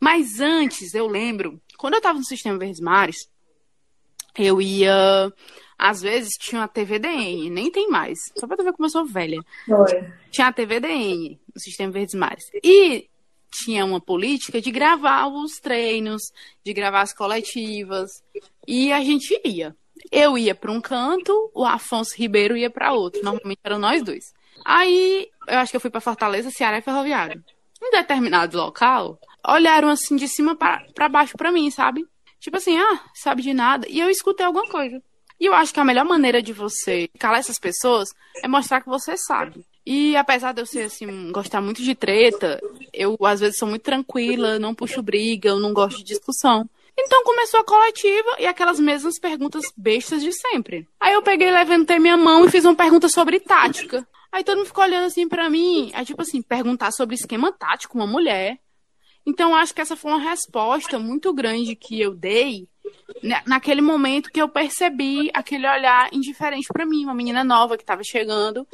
[0.01, 3.29] Mas antes, eu lembro, quando eu tava no Sistema Verdes Mares,
[4.37, 5.33] eu ia.
[5.79, 8.19] Às vezes tinha a TVDN, nem tem mais.
[8.37, 9.41] Só pra tu ver como eu sou velha.
[9.69, 10.13] Oi.
[10.31, 12.45] Tinha a TVDN no Sistema Verdes Mares.
[12.65, 13.09] E
[13.51, 16.21] tinha uma política de gravar os treinos,
[16.65, 18.11] de gravar as coletivas.
[18.67, 19.77] E a gente ia.
[20.11, 23.23] Eu ia para um canto, o Afonso Ribeiro ia para outro.
[23.23, 24.33] Normalmente eram nós dois.
[24.65, 27.43] Aí, eu acho que eu fui para Fortaleza, Ceará e Ferroviário
[27.83, 32.07] em determinado local, olharam assim de cima para baixo para mim, sabe?
[32.41, 33.87] Tipo assim, ah, sabe de nada.
[33.89, 35.03] E eu escutei alguma coisa.
[35.41, 38.09] E eu acho que a melhor maneira de você calar essas pessoas
[38.43, 39.65] é mostrar que você sabe.
[39.87, 42.61] E apesar de eu ser assim, gostar muito de treta,
[42.93, 46.69] eu às vezes sou muito tranquila, não puxo briga, eu não gosto de discussão.
[46.99, 50.87] Então começou a coletiva e aquelas mesmas perguntas bestas de sempre.
[50.99, 54.07] Aí eu peguei, levantei minha mão e fiz uma pergunta sobre tática.
[54.31, 57.97] Aí todo mundo ficou olhando assim para mim, é tipo assim, perguntar sobre esquema tático,
[57.97, 58.59] uma mulher.
[59.27, 62.67] Então, acho que essa foi uma resposta muito grande que eu dei
[63.47, 68.03] naquele momento que eu percebi aquele olhar indiferente para mim, uma menina nova que estava
[68.03, 68.67] chegando.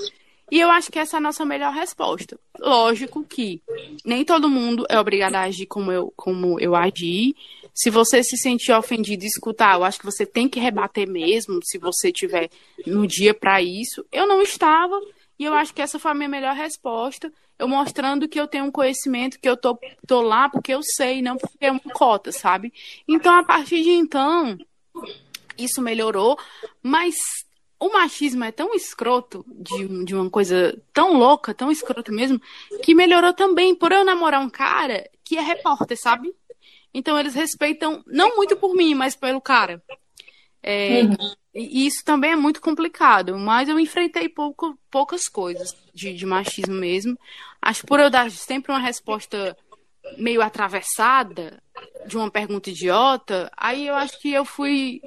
[0.51, 2.39] E eu acho que essa é a nossa melhor resposta.
[2.59, 3.63] Lógico que
[4.05, 7.35] nem todo mundo é obrigado a agir como eu, como eu agi.
[7.75, 11.59] Se você se sentir ofendido e escutar, eu acho que você tem que rebater mesmo,
[11.65, 12.49] se você tiver
[12.87, 14.07] no dia para isso.
[14.13, 15.01] Eu não estava,
[15.39, 18.65] e eu acho que essa foi a minha melhor resposta eu mostrando que eu tenho
[18.65, 22.33] um conhecimento, que eu tô, tô lá porque eu sei, não porque é uma cota,
[22.33, 22.73] sabe?
[23.07, 24.59] Então, a partir de então,
[25.57, 26.39] isso melhorou,
[26.83, 27.15] mas
[27.79, 32.41] o machismo é tão escroto, de, de uma coisa tão louca, tão escrota mesmo,
[32.83, 36.35] que melhorou também por eu namorar um cara que é repórter, sabe?
[36.93, 39.83] Então eles respeitam, não muito por mim, mas pelo cara.
[40.67, 41.35] É, uhum.
[41.55, 46.75] E isso também é muito complicado, mas eu enfrentei pouco, poucas coisas de, de machismo
[46.75, 47.19] mesmo.
[47.61, 49.55] Acho que por eu dar sempre uma resposta
[50.17, 51.63] meio atravessada
[52.07, 55.03] de uma pergunta idiota, aí eu acho que eu fui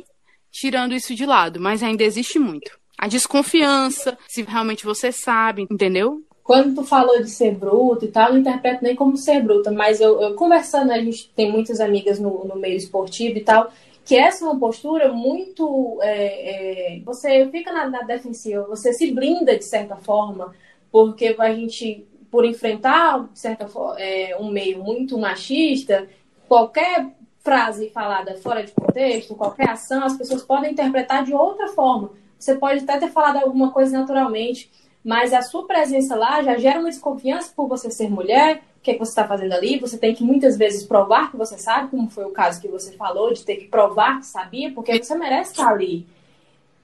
[0.52, 2.80] tirando isso de lado, mas ainda existe muito.
[2.96, 6.24] A desconfiança, se realmente você sabe, entendeu?
[6.43, 9.72] Quando tu falou de ser bruto e tal, eu não interpreto nem como ser bruta,
[9.72, 13.72] mas eu, eu conversando, a gente tem muitas amigas no, no meio esportivo e tal,
[14.08, 16.00] que essa é uma postura muito.
[16.02, 20.56] É, é, você fica na, na, defensiva, você se blinda de certa forma,
[20.89, 23.67] porque a gente, por enfrentar certa
[23.98, 26.08] é, um meio muito machista,
[26.48, 27.08] qualquer
[27.41, 32.12] frase falada fora de contexto, qualquer ação, as pessoas podem interpretar de outra forma.
[32.39, 34.72] Você pode até ter falado alguma coisa naturalmente,
[35.04, 38.93] mas a sua presença lá já gera uma desconfiança por você ser mulher, que, é
[38.93, 42.10] que você está fazendo ali, você tem que muitas vezes provar que você sabe, como
[42.10, 45.52] foi o caso que você falou, de ter que provar que sabia, porque você merece
[45.52, 46.08] estar ali.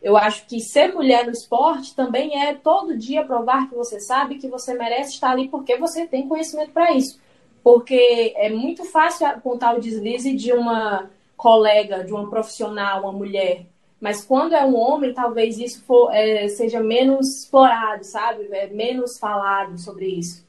[0.02, 4.38] Eu acho que ser mulher no esporte também é todo dia provar que você sabe
[4.38, 7.18] que você merece estar ali porque você tem conhecimento para isso.
[7.64, 13.66] Porque é muito fácil apontar o deslize de uma colega, de uma profissional, uma mulher.
[14.02, 18.50] Mas quando é um homem, talvez isso for, é, seja menos explorado, sabe?
[18.52, 20.44] É menos falado sobre isso.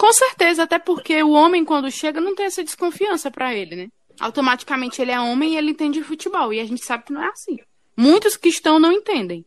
[0.00, 3.88] Com certeza, até porque o homem, quando chega, não tem essa desconfiança para ele, né?
[4.18, 6.54] Automaticamente ele é homem e ele entende futebol.
[6.54, 7.58] E a gente sabe que não é assim.
[7.94, 9.44] Muitos que estão não entendem.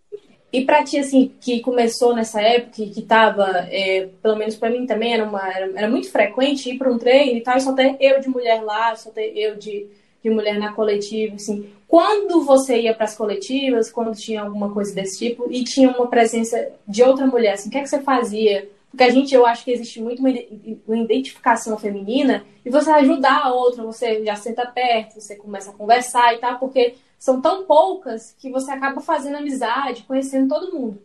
[0.51, 4.85] E pra ti, assim, que começou nessa época, que tava, é, pelo menos para mim
[4.85, 7.73] também, era, uma, era, era, muito frequente ir para um treino e tal, e só
[7.73, 9.87] ter eu de mulher lá, só ter eu de,
[10.23, 11.67] de mulher na coletiva, assim.
[11.87, 16.05] Quando você ia para as coletivas, quando tinha alguma coisa desse tipo, e tinha uma
[16.05, 18.69] presença de outra mulher, assim, o que é que você fazia?
[18.93, 23.51] Porque a gente, eu acho que existe muito uma identificação feminina e você ajudar a
[23.51, 28.35] outra, você já senta perto, você começa a conversar e tal, porque são tão poucas
[28.37, 31.01] que você acaba fazendo amizade, conhecendo todo mundo.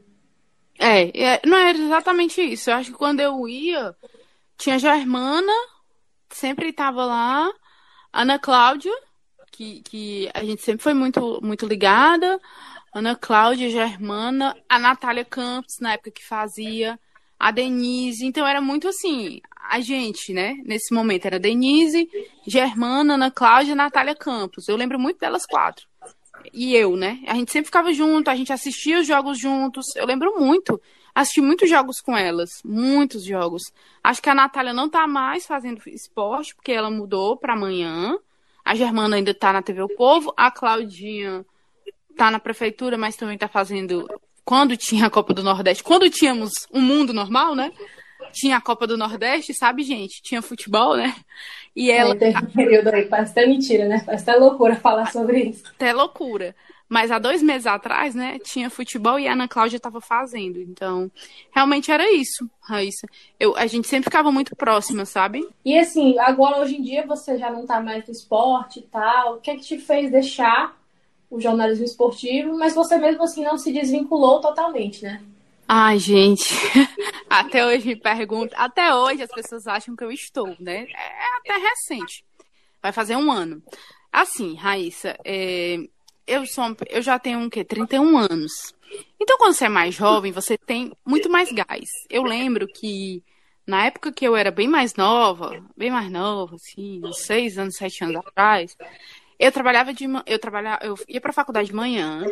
[0.79, 2.69] É, é não é exatamente isso.
[2.69, 3.97] Eu acho que quando eu ia,
[4.59, 5.53] tinha a Germana,
[6.29, 7.51] sempre estava lá,
[8.13, 8.93] Ana Cláudia,
[9.51, 12.39] que, que a gente sempre foi muito, muito ligada,
[12.95, 17.01] Ana Cláudia, Germana, a Natália Campos, na época que fazia
[17.39, 18.27] a Denise.
[18.27, 20.55] Então era muito assim, a gente, né?
[20.65, 22.09] Nesse momento era Denise,
[22.47, 24.69] Germana, Ana Cláudia e Natália Campos.
[24.69, 25.87] Eu lembro muito delas quatro.
[26.53, 27.21] E eu, né?
[27.27, 29.95] A gente sempre ficava junto, a gente assistia os jogos juntos.
[29.97, 30.81] Eu lembro muito.
[31.15, 33.73] Assisti muitos jogos com elas, muitos jogos.
[34.03, 38.17] Acho que a Natália não tá mais fazendo esporte, porque ela mudou para amanhã.
[38.65, 40.33] A Germana ainda tá na TV O Povo.
[40.37, 41.45] A Claudinha
[42.17, 44.09] tá na prefeitura, mas também tá fazendo
[44.49, 47.71] quando tinha a Copa do Nordeste, quando tínhamos um mundo normal, né?
[48.33, 50.23] Tinha a Copa do Nordeste, sabe, gente?
[50.23, 51.15] Tinha futebol, né?
[51.77, 52.17] E ela.
[52.19, 54.03] É, um período aí, parece até mentira, né?
[54.07, 55.65] Parece até loucura falar sobre isso.
[55.77, 56.57] Até loucura.
[56.89, 60.59] Mas há dois meses atrás, né, tinha futebol e a Ana Cláudia estava fazendo.
[60.59, 61.11] Então,
[61.55, 63.07] realmente era isso, Raíssa.
[63.39, 65.47] Eu, a gente sempre ficava muito próxima, sabe?
[65.63, 69.35] E assim, agora hoje em dia você já não tá mais no esporte e tal.
[69.35, 70.78] O que é que te fez deixar
[71.31, 75.23] o jornalismo esportivo, mas você mesmo assim não se desvinculou totalmente, né?
[75.67, 76.55] Ai, gente,
[77.29, 80.87] até hoje me pergunto, até hoje as pessoas acham que eu estou, né?
[80.91, 82.25] É até recente,
[82.83, 83.63] vai fazer um ano.
[84.11, 85.77] Assim, Raíssa, é,
[86.27, 87.65] eu, sou, eu já tenho um quê?
[87.65, 88.75] 31 anos.
[89.21, 91.89] Então, quando você é mais jovem, você tem muito mais gás.
[92.09, 93.23] Eu lembro que
[93.67, 97.77] na época que eu era bem mais nova, bem mais nova, assim, uns seis anos,
[97.77, 98.75] sete anos atrás,
[99.39, 102.25] eu trabalhava de eu trabalhava, eu ia para faculdade de manhã,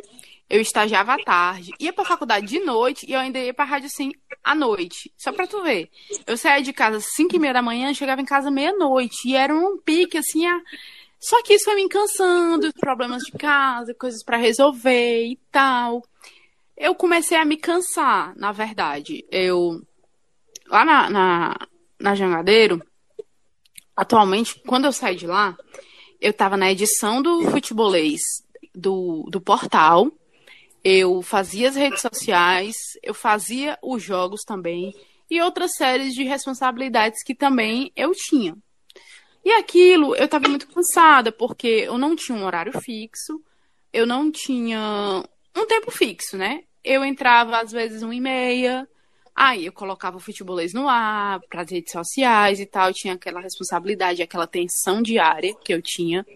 [0.51, 3.89] eu estagiava à tarde, ia para faculdade de noite e eu ainda ia para rádio
[3.89, 5.13] sim à noite.
[5.17, 5.89] Só para tu ver.
[6.27, 9.37] Eu saía de casa às 5 e meia da manhã, chegava em casa meia-noite e
[9.37, 10.61] era um pique assim, a...
[11.21, 16.03] só que isso foi me cansando, problemas de casa, coisas para resolver e tal.
[16.77, 19.25] Eu comecei a me cansar, na verdade.
[19.31, 19.81] Eu
[20.69, 21.57] lá na, na,
[21.99, 22.83] na Jangadeiro,
[23.97, 25.57] atualmente, quando eu saí de lá,
[26.21, 28.21] eu estava na edição do futebolês
[28.75, 30.11] do, do portal,
[30.83, 34.95] eu fazia as redes sociais, eu fazia os jogos também
[35.31, 38.57] e outras séries de responsabilidades que também eu tinha.
[39.45, 43.41] E aquilo, eu estava muito cansada, porque eu não tinha um horário fixo,
[43.93, 45.25] eu não tinha
[45.57, 46.65] um tempo fixo, né?
[46.83, 48.89] Eu entrava às vezes uma e meia,
[49.37, 53.41] aí eu colocava o futebolês no ar, para as redes sociais e tal, tinha aquela
[53.41, 56.27] responsabilidade, aquela tensão diária que eu tinha.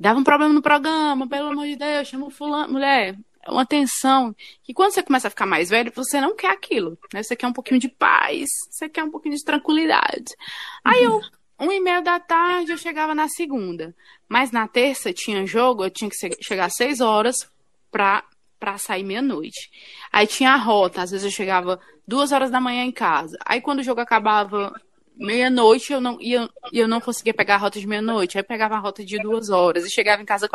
[0.00, 3.66] Dava um problema no programa, pelo amor de Deus, chama o fulano, mulher, é uma
[3.66, 7.22] tensão que quando você começa a ficar mais velho, você não quer aquilo, né?
[7.22, 10.34] Você quer um pouquinho de paz, você quer um pouquinho de tranquilidade.
[10.82, 11.20] Aí eu,
[11.60, 13.94] um e meia da tarde, eu chegava na segunda.
[14.26, 17.48] Mas na terça tinha jogo, eu tinha que chegar às seis horas
[17.90, 18.24] pra,
[18.58, 19.70] pra sair meia-noite.
[20.12, 23.36] Aí tinha a rota, às vezes eu chegava duas horas da manhã em casa.
[23.44, 24.72] Aí quando o jogo acabava
[25.16, 28.36] meia-noite, eu não, eu, eu não conseguia pegar a rota de meia-noite.
[28.36, 30.48] Aí pegava a rota de duas horas e chegava em casa.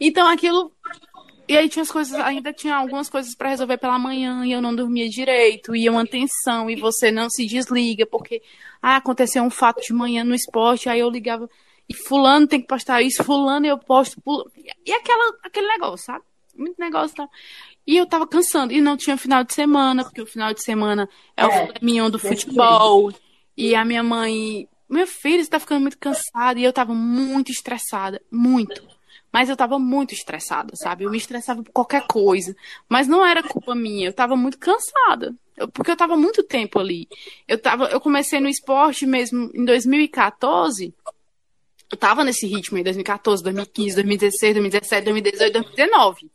[0.00, 0.72] Então aquilo
[1.50, 4.62] e aí tinha as coisas, ainda tinha algumas coisas para resolver pela manhã e eu
[4.62, 8.40] não dormia direito, e uma tensão, e você não se desliga, porque
[8.80, 11.50] ah, aconteceu um fato de manhã no esporte, aí eu ligava,
[11.88, 14.22] e fulano tem que postar isso, fulano eu posto,
[14.86, 16.24] e aquela, aquele negócio, sabe?
[16.56, 17.28] Muito negócio, tá?
[17.86, 21.08] E eu tava cansando, e não tinha final de semana, porque o final de semana
[21.36, 23.12] é, é o mignon do futebol,
[23.56, 27.50] e a minha mãe, meu filho, você tá ficando muito cansada, e eu tava muito
[27.50, 28.82] estressada, muito.
[29.32, 31.04] Mas eu tava muito estressada, sabe?
[31.04, 32.56] Eu me estressava por qualquer coisa.
[32.88, 35.34] Mas não era culpa minha, eu tava muito cansada.
[35.72, 37.08] porque eu tava muito tempo ali.
[37.46, 40.92] Eu, tava, eu comecei no esporte mesmo em 2014.
[41.90, 46.30] Eu tava nesse ritmo em 2014, 2015, 2016, 2017, 2018, 2019.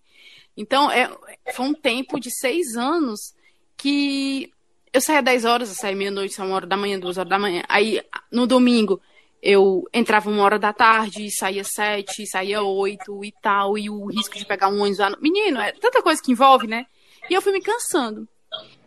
[0.58, 1.10] Então, é,
[1.54, 3.34] foi um tempo de seis anos
[3.78, 4.52] que
[4.94, 7.64] eu saía 10 horas, eu saía meia-noite, uma hora da manhã, duas horas da manhã.
[7.68, 9.02] Aí, no domingo,
[9.42, 14.38] eu entrava uma hora da tarde, saía sete, saía oito e tal, e o risco
[14.38, 15.20] de pegar um ônibus.
[15.20, 16.86] Menino, é tanta coisa que envolve, né?
[17.30, 18.28] E eu fui me cansando.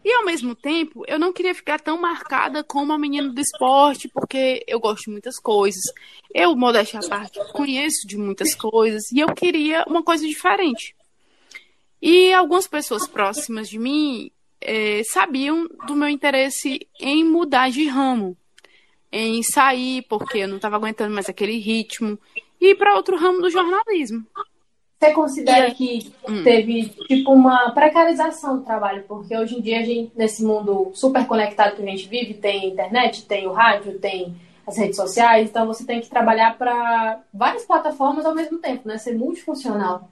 [0.04, 4.08] E ao mesmo tempo, eu não queria ficar tão marcada como a menina do esporte,
[4.08, 5.82] porque eu gosto de muitas coisas.
[6.34, 10.96] Eu, modéstia à parte, conheço de muitas coisas, e eu queria uma coisa diferente.
[12.00, 14.30] E algumas pessoas próximas de mim
[14.60, 18.36] é, sabiam do meu interesse em mudar de ramo
[19.10, 22.18] em sair, porque eu não estava aguentando mais aquele ritmo,
[22.60, 24.24] e ir para outro ramo do jornalismo.
[24.98, 26.42] Você considera que hum.
[26.42, 29.04] teve tipo uma precarização do trabalho?
[29.06, 32.68] Porque hoje em dia a gente, nesse mundo super conectado que a gente vive, tem
[32.68, 34.34] internet, tem o rádio, tem
[34.66, 38.98] as redes sociais, então você tem que trabalhar para várias plataformas ao mesmo tempo, né?
[38.98, 40.10] Ser multifuncional.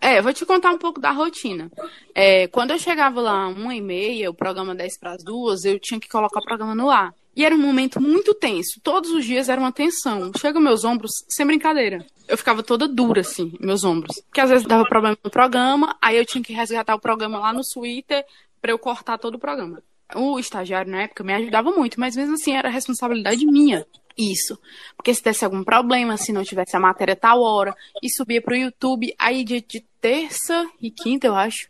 [0.00, 1.70] É, vou te contar um pouco da rotina.
[2.14, 5.78] É, quando eu chegava lá uma e meia, o programa 10 para as duas, eu
[5.80, 7.12] tinha que colocar o programa no ar.
[7.36, 8.80] E era um momento muito tenso.
[8.80, 10.30] Todos os dias era uma tensão.
[10.38, 12.06] Chega meus ombros, sem brincadeira.
[12.28, 14.20] Eu ficava toda dura, assim, meus ombros.
[14.26, 17.52] Porque às vezes dava problema no programa, aí eu tinha que resgatar o programa lá
[17.52, 18.24] no Twitter
[18.62, 19.82] para eu cortar todo o programa.
[20.14, 23.84] O estagiário na época me ajudava muito, mas mesmo assim era responsabilidade minha.
[24.16, 24.58] Isso.
[24.96, 28.56] Porque se desse algum problema, se não tivesse a matéria tal hora, e subia pro
[28.56, 31.68] YouTube, aí dia de terça e quinta, eu acho,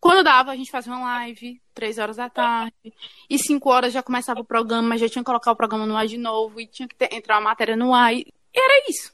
[0.00, 2.92] quando dava, a gente fazia uma live, três horas da tarde,
[3.28, 6.06] e cinco horas já começava o programa, já tinha que colocar o programa no ar
[6.06, 9.10] de novo, e tinha que ter, entrar uma matéria no ar, e era isso.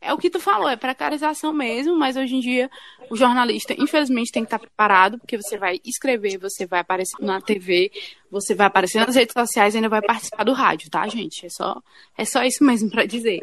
[0.00, 2.70] É o que tu falou, é precarização mesmo, mas hoje em dia
[3.10, 7.40] o jornalista, infelizmente, tem que estar preparado, porque você vai escrever, você vai aparecer na
[7.40, 7.90] TV,
[8.30, 11.46] você vai aparecer nas redes sociais e ainda vai participar do rádio, tá, gente?
[11.46, 11.82] É só,
[12.16, 13.42] é só isso mesmo para dizer.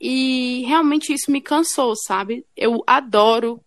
[0.00, 2.44] E realmente isso me cansou, sabe?
[2.56, 3.60] Eu adoro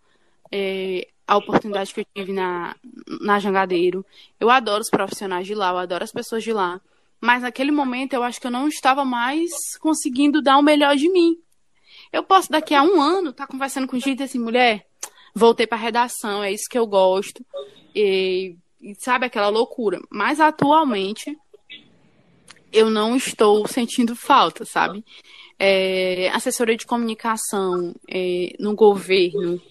[0.51, 2.75] é, a oportunidade que eu tive na,
[3.21, 4.05] na Jangadeiro.
[4.39, 6.79] Eu adoro os profissionais de lá, eu adoro as pessoas de lá.
[7.23, 11.07] Mas naquele momento eu acho que eu não estava mais conseguindo dar o melhor de
[11.09, 11.37] mim.
[12.11, 14.85] Eu posso daqui a um ano estar tá conversando com gente assim, mulher,
[15.33, 17.41] voltei para redação, é isso que eu gosto.
[17.95, 20.01] E, e sabe aquela loucura.
[20.09, 21.33] Mas atualmente
[22.73, 25.01] eu não estou sentindo falta, sabe?
[25.57, 29.61] É, assessoria de comunicação é, no governo,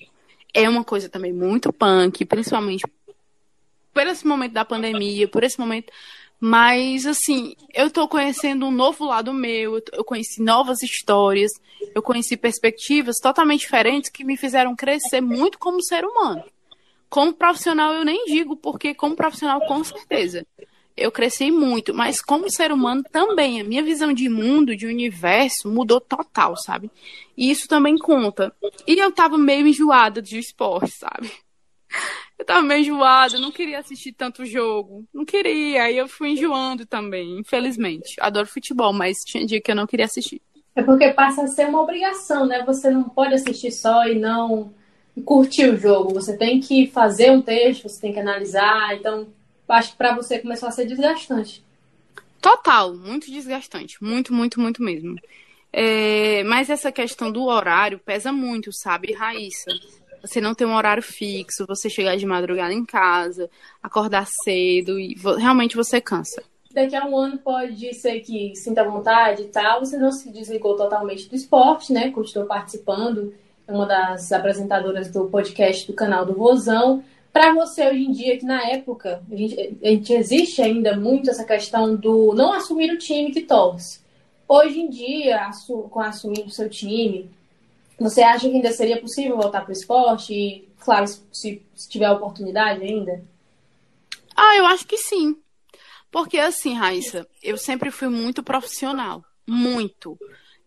[0.54, 2.86] é uma coisa também muito punk, principalmente
[3.92, 5.92] por esse momento da pandemia, por esse momento.
[6.44, 11.52] Mas, assim, eu tô conhecendo um novo lado meu, eu conheci novas histórias,
[11.94, 16.42] eu conheci perspectivas totalmente diferentes que me fizeram crescer muito como ser humano.
[17.08, 20.44] Como profissional, eu nem digo, porque como profissional, com certeza
[20.96, 25.70] eu cresci muito, mas como ser humano também, a minha visão de mundo, de universo,
[25.70, 26.90] mudou total, sabe?
[27.36, 28.52] E isso também conta.
[28.84, 31.30] E eu tava meio enjoada de esporte, sabe?
[32.42, 35.04] Eu tava meio enjoada, não queria assistir tanto jogo.
[35.14, 38.16] Não queria, aí eu fui enjoando também, infelizmente.
[38.20, 40.42] Adoro futebol, mas tinha dia que eu não queria assistir.
[40.74, 42.64] É porque passa a ser uma obrigação, né?
[42.64, 44.74] Você não pode assistir só e não
[45.24, 46.14] curtir o jogo.
[46.14, 48.96] Você tem que fazer um texto, você tem que analisar.
[48.96, 49.28] Então,
[49.68, 51.62] acho que para você começou a ser desgastante.
[52.40, 54.02] Total, muito desgastante.
[54.02, 55.16] Muito, muito, muito mesmo.
[55.72, 59.70] É, mas essa questão do horário pesa muito, sabe, Raíssa?
[60.22, 63.50] Você não tem um horário fixo, você chegar de madrugada em casa,
[63.82, 66.42] acordar cedo e realmente você cansa.
[66.72, 70.74] Daqui a um ano pode ser que sinta vontade e tal, você não se desligou
[70.74, 72.10] totalmente do esporte, né?
[72.10, 73.34] Continuou participando,
[73.66, 77.04] é uma das apresentadoras do podcast do canal do Vozão.
[77.32, 81.30] Para você hoje em dia, que na época a gente, a gente, existe ainda muito
[81.30, 84.00] essa questão do não assumir o time que torce.
[84.48, 85.50] Hoje em dia,
[85.90, 87.30] com assumindo o seu time,
[88.02, 90.34] você acha que ainda seria possível voltar para o esporte?
[90.34, 93.24] E, claro, se, se tiver oportunidade ainda?
[94.36, 95.36] Ah, eu acho que sim.
[96.10, 99.24] Porque, assim, Raíssa, eu sempre fui muito profissional.
[99.46, 100.18] Muito.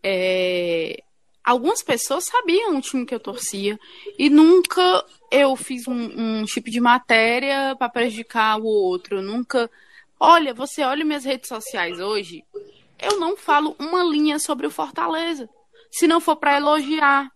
[0.02, 1.02] É...
[1.44, 3.78] Algumas pessoas sabiam o time que eu torcia.
[4.18, 9.22] E nunca eu fiz um, um tipo de matéria para prejudicar o outro.
[9.22, 9.70] Nunca.
[10.18, 12.42] Olha, você olha minhas redes sociais hoje,
[12.98, 15.48] eu não falo uma linha sobre o Fortaleza
[15.90, 17.30] se não for para elogiar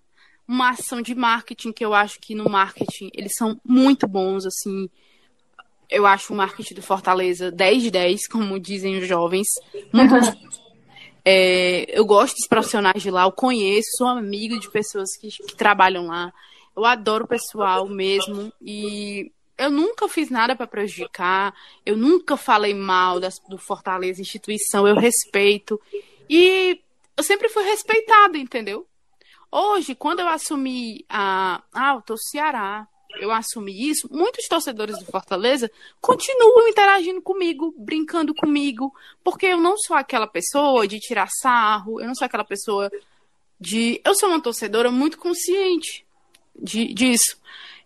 [0.46, 4.90] uma ação de marketing, que eu acho que no marketing eles são muito bons, assim.
[5.88, 9.46] Eu acho o marketing do Fortaleza 10 de 10, como dizem os jovens.
[9.92, 10.14] Muito
[11.24, 15.56] é, eu gosto dos profissionais de lá, eu conheço, sou amigo de pessoas que, que
[15.56, 16.32] trabalham lá.
[16.76, 22.72] Eu adoro o pessoal mesmo e eu nunca fiz nada para prejudicar, eu nunca falei
[22.72, 25.80] mal das, do Fortaleza instituição, eu respeito.
[26.28, 26.80] E
[27.16, 28.86] eu sempre fui respeitada, entendeu?
[29.50, 31.62] Hoje, quando eu assumi a.
[31.72, 32.86] Ah, eu tô Ceará,
[33.18, 38.94] eu assumi isso, muitos torcedores do Fortaleza continuam interagindo comigo, brincando comigo,
[39.24, 42.90] porque eu não sou aquela pessoa de tirar sarro, eu não sou aquela pessoa
[43.58, 44.00] de.
[44.04, 46.06] Eu sou uma torcedora muito consciente
[46.56, 47.38] de, disso.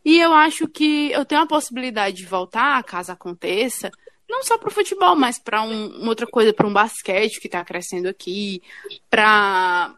[0.05, 3.91] E eu acho que eu tenho a possibilidade de voltar, caso aconteça,
[4.29, 7.64] não só para o futebol, mas para um, outra coisa, para um basquete que está
[7.64, 8.62] crescendo aqui,
[9.11, 9.97] para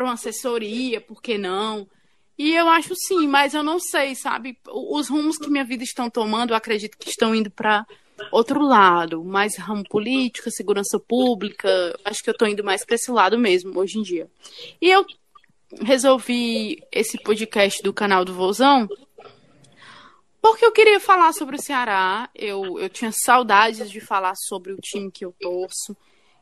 [0.00, 1.86] uma assessoria, por que não?
[2.38, 4.56] E eu acho sim, mas eu não sei, sabe?
[4.68, 7.84] Os rumos que minha vida estão tomando, eu acredito que estão indo para
[8.30, 11.68] outro lado, mais ramo política, segurança pública.
[12.04, 14.28] Acho que eu estou indo mais para esse lado mesmo hoje em dia.
[14.80, 15.04] E eu
[15.82, 18.88] resolvi esse podcast do canal do Vozão
[20.50, 24.78] porque eu queria falar sobre o Ceará, eu, eu tinha saudades de falar sobre o
[24.80, 25.96] time que eu torço.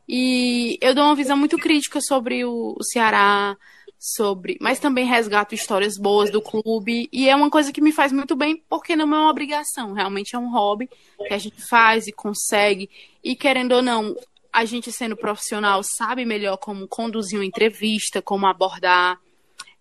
[0.07, 3.57] E eu dou uma visão muito crítica sobre o, o Ceará,
[3.99, 8.13] sobre, mas também resgato histórias boas do clube e é uma coisa que me faz
[8.13, 10.87] muito bem porque não é uma obrigação, realmente é um hobby
[11.27, 12.89] que a gente faz e consegue
[13.23, 14.15] e querendo ou não,
[14.53, 19.19] a gente sendo profissional sabe melhor como conduzir uma entrevista, como abordar.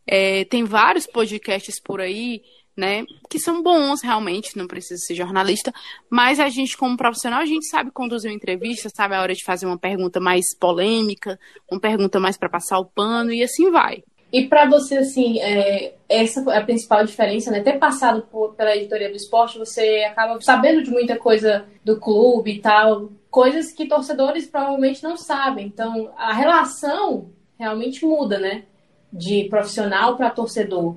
[0.06, 2.42] É, tem vários podcasts por aí
[2.76, 3.04] né?
[3.28, 5.72] Que são bons realmente, não precisa ser jornalista,
[6.10, 9.44] mas a gente, como profissional, a gente sabe conduzir uma entrevista, sabe a hora de
[9.44, 11.38] fazer uma pergunta mais polêmica,
[11.70, 14.02] uma pergunta mais para passar o pano e assim vai.
[14.32, 17.60] E para você, assim, é, essa é a principal diferença, né?
[17.60, 22.52] Ter passado por, pela editoria do esporte, você acaba sabendo de muita coisa do clube
[22.52, 25.66] e tal, coisas que torcedores provavelmente não sabem.
[25.66, 28.64] Então, a relação realmente muda, né?
[29.12, 30.96] De profissional para torcedor.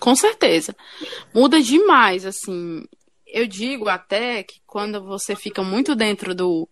[0.00, 0.74] Com certeza.
[1.34, 2.84] Muda demais, assim.
[3.26, 6.68] Eu digo até que quando você fica muito dentro do,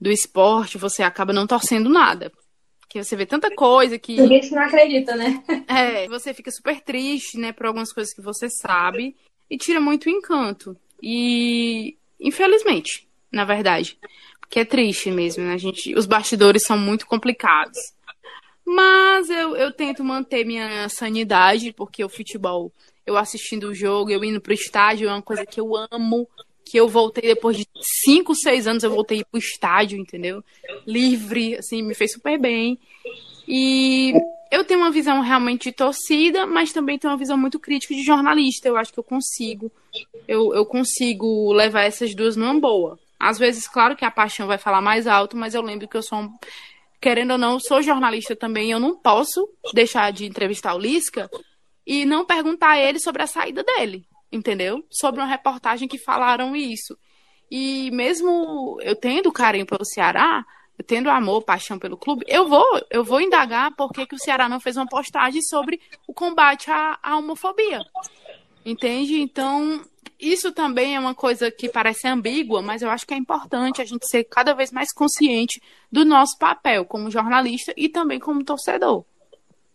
[0.00, 2.32] do esporte, você acaba não torcendo nada.
[2.80, 4.16] Porque você vê tanta coisa que.
[4.16, 5.42] Que não acredita, né?
[5.68, 9.14] É, você fica super triste, né, por algumas coisas que você sabe
[9.48, 10.76] e tira muito o encanto.
[11.02, 13.98] E infelizmente, na verdade,
[14.40, 15.54] porque é triste mesmo, né?
[15.54, 17.78] A gente, os bastidores são muito complicados.
[18.72, 22.70] Mas eu, eu tento manter minha sanidade, porque o futebol,
[23.04, 26.28] eu assistindo o jogo, eu indo pro estádio, é uma coisa que eu amo.
[26.64, 27.66] Que eu voltei depois de
[28.04, 30.44] 5, 6 anos, eu voltei pro estádio, entendeu?
[30.86, 32.78] Livre, assim, me fez super bem.
[33.48, 34.12] E
[34.52, 38.04] eu tenho uma visão realmente de torcida, mas também tenho uma visão muito crítica de
[38.04, 38.68] jornalista.
[38.68, 39.72] Eu acho que eu consigo.
[40.28, 42.96] Eu, eu consigo levar essas duas numa boa.
[43.18, 46.02] Às vezes, claro que a paixão vai falar mais alto, mas eu lembro que eu
[46.02, 46.38] sou um,
[47.00, 51.30] querendo ou não, sou jornalista também, eu não posso deixar de entrevistar o Lisca
[51.86, 54.84] e não perguntar a ele sobre a saída dele, entendeu?
[54.90, 56.96] Sobre uma reportagem que falaram isso.
[57.50, 60.44] E mesmo eu tendo carinho pelo Ceará,
[60.78, 64.18] eu tendo amor, paixão pelo clube, eu vou, eu vou indagar por que, que o
[64.18, 67.82] Ceará não fez uma postagem sobre o combate à, à homofobia.
[68.64, 69.20] Entende?
[69.20, 69.80] Então,
[70.18, 73.84] isso também é uma coisa que parece ambígua, mas eu acho que é importante a
[73.84, 79.04] gente ser cada vez mais consciente do nosso papel como jornalista e também como torcedor.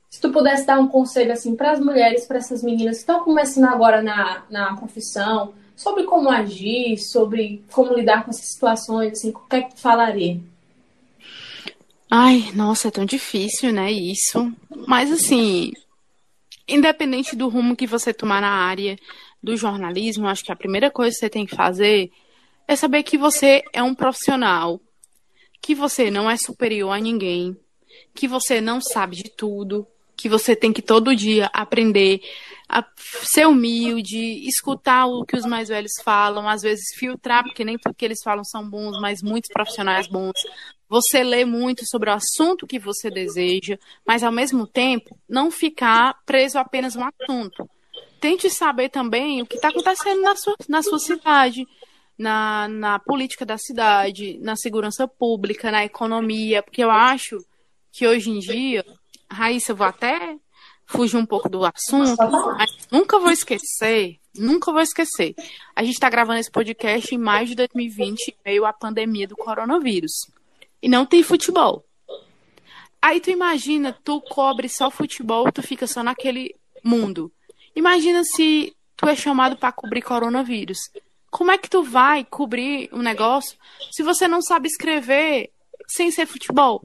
[0.10, 3.24] Se tu pudesse dar um conselho assim para as mulheres, para essas meninas que estão
[3.24, 9.32] começando agora na, na profissão, sobre como agir, sobre como lidar com essas situações, assim,
[9.32, 10.40] o que é que tu falaria?
[12.10, 14.54] Ai, nossa, é tão difícil, né, isso.
[14.88, 15.74] Mas assim,
[16.68, 18.98] independente do rumo que você tomar na área
[19.42, 22.12] do jornalismo, acho que a primeira coisa que você tem que fazer
[22.68, 24.82] é saber que você é um profissional,
[25.62, 27.56] que você não é superior a ninguém,
[28.14, 29.86] que você não sabe de tudo,
[30.16, 32.22] que você tem que todo dia aprender
[33.24, 37.96] ser humilde, escutar o que os mais velhos falam, às vezes filtrar, porque nem tudo
[37.96, 40.34] que eles falam são bons, mas muitos profissionais bons.
[40.90, 46.16] Você lê muito sobre o assunto que você deseja, mas ao mesmo tempo não ficar
[46.26, 47.70] preso a apenas um assunto.
[48.20, 51.66] Tente saber também o que está acontecendo na sua, na sua cidade,
[52.18, 57.38] na, na política da cidade, na segurança pública, na economia, porque eu acho
[57.92, 58.84] que hoje em dia
[59.30, 60.38] Raíssa, eu vou até
[60.96, 62.18] fugir um pouco do assunto,
[62.58, 65.36] mas nunca vou esquecer, nunca vou esquecer.
[65.76, 70.14] A gente está gravando esse podcast em maio de 2020, meio à pandemia do coronavírus.
[70.82, 71.84] E não tem futebol.
[73.02, 77.32] Aí tu imagina, tu cobre só futebol, tu fica só naquele mundo.
[77.76, 80.78] Imagina se tu é chamado para cobrir coronavírus.
[81.30, 83.58] Como é que tu vai cobrir um negócio
[83.92, 85.52] se você não sabe escrever
[85.88, 86.82] sem ser futebol?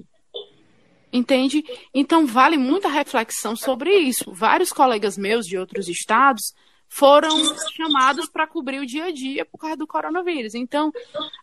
[1.13, 1.65] Entende?
[1.93, 4.33] Então vale muita reflexão sobre isso.
[4.33, 6.55] Vários colegas meus de outros estados
[6.91, 7.31] foram
[7.77, 10.55] chamados para cobrir o dia a dia por causa do coronavírus.
[10.55, 10.93] Então,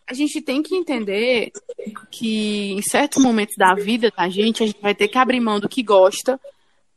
[0.06, 1.50] a gente tem que entender
[2.10, 5.58] que em certos momentos da vida da gente, a gente vai ter que abrir mão
[5.58, 6.38] do que gosta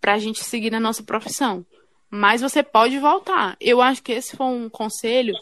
[0.01, 1.65] para a gente seguir na nossa profissão.
[2.09, 3.55] Mas você pode voltar.
[3.59, 5.33] Eu acho que esse foi um conselho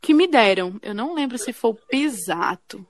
[0.00, 0.78] que me deram.
[0.82, 2.84] Eu não lembro se foi o Pisato,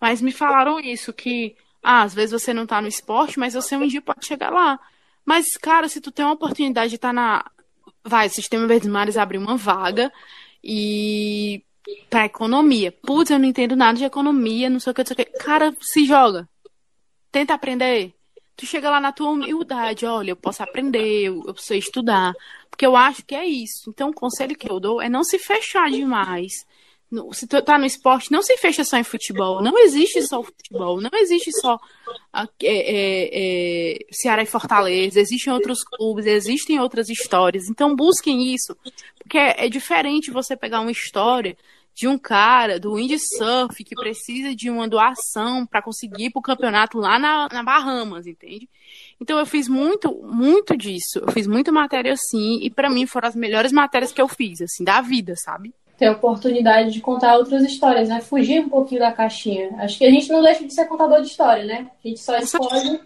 [0.00, 1.54] mas me falaram isso que
[1.88, 4.76] ah, às vezes você não tá no esporte, mas você um dia pode chegar lá.
[5.24, 7.44] Mas, cara, se tu tem uma oportunidade de estar tá na.
[8.02, 10.12] Vai, o Sistema Verdes Mares abre uma vaga
[10.64, 11.62] e.
[12.10, 12.90] pra economia.
[12.90, 15.24] Putz, eu não entendo nada de economia, não sei o que, não sei o que.
[15.38, 16.48] Cara, se joga.
[17.30, 18.12] Tenta aprender.
[18.56, 22.34] Tu chega lá na tua humildade, olha, eu posso aprender, eu, eu sei estudar.
[22.68, 23.90] Porque eu acho que é isso.
[23.90, 26.66] Então, o conselho que eu dou é não se fechar demais
[27.32, 29.62] se tu tá no esporte, não se fecha só em futebol.
[29.62, 31.00] Não existe só o futebol.
[31.00, 31.78] Não existe só
[32.34, 35.20] é, é, é, Ceará e Fortaleza.
[35.20, 37.68] Existem outros clubes, existem outras histórias.
[37.68, 38.76] Então busquem isso.
[39.18, 41.56] Porque é, é diferente você pegar uma história
[41.96, 46.98] de um cara do windsurf que precisa de uma doação para conseguir ir pro campeonato
[46.98, 48.68] lá na, na Bahamas, entende?
[49.18, 51.20] Então eu fiz muito, muito disso.
[51.20, 54.60] Eu fiz muita matéria assim, e para mim foram as melhores matérias que eu fiz,
[54.60, 55.72] assim, da vida, sabe?
[55.98, 58.20] Ter a oportunidade de contar outras histórias, né?
[58.20, 59.74] Fugir um pouquinho da caixinha.
[59.78, 61.86] Acho que a gente não deixa de ser contador de história, né?
[62.04, 63.00] A gente só escolhe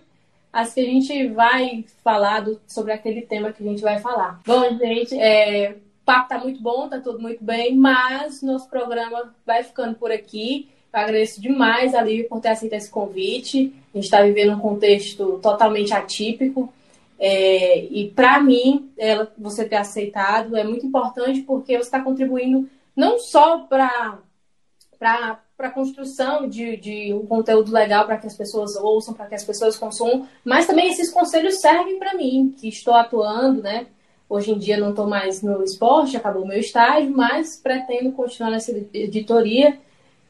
[0.53, 4.41] as que a gente vai falar do, sobre aquele tema que a gente vai falar.
[4.45, 9.33] Bom, gente, é, o papo tá muito bom, tá tudo muito bem, mas nosso programa
[9.47, 10.69] vai ficando por aqui.
[10.93, 13.73] Eu agradeço demais a Lívia por ter aceito esse convite.
[13.95, 16.73] A gente está vivendo um contexto totalmente atípico.
[17.23, 22.69] É, e para mim, ela, você ter aceitado é muito importante porque você está contribuindo
[23.01, 24.19] não só para
[24.99, 29.43] para construção de, de um conteúdo legal para que as pessoas ouçam, para que as
[29.43, 33.87] pessoas consumam, mas também esses conselhos servem para mim, que estou atuando, né?
[34.29, 38.73] Hoje em dia não estou mais no esporte, acabou meu estágio, mas pretendo continuar nessa
[38.93, 39.79] editoria.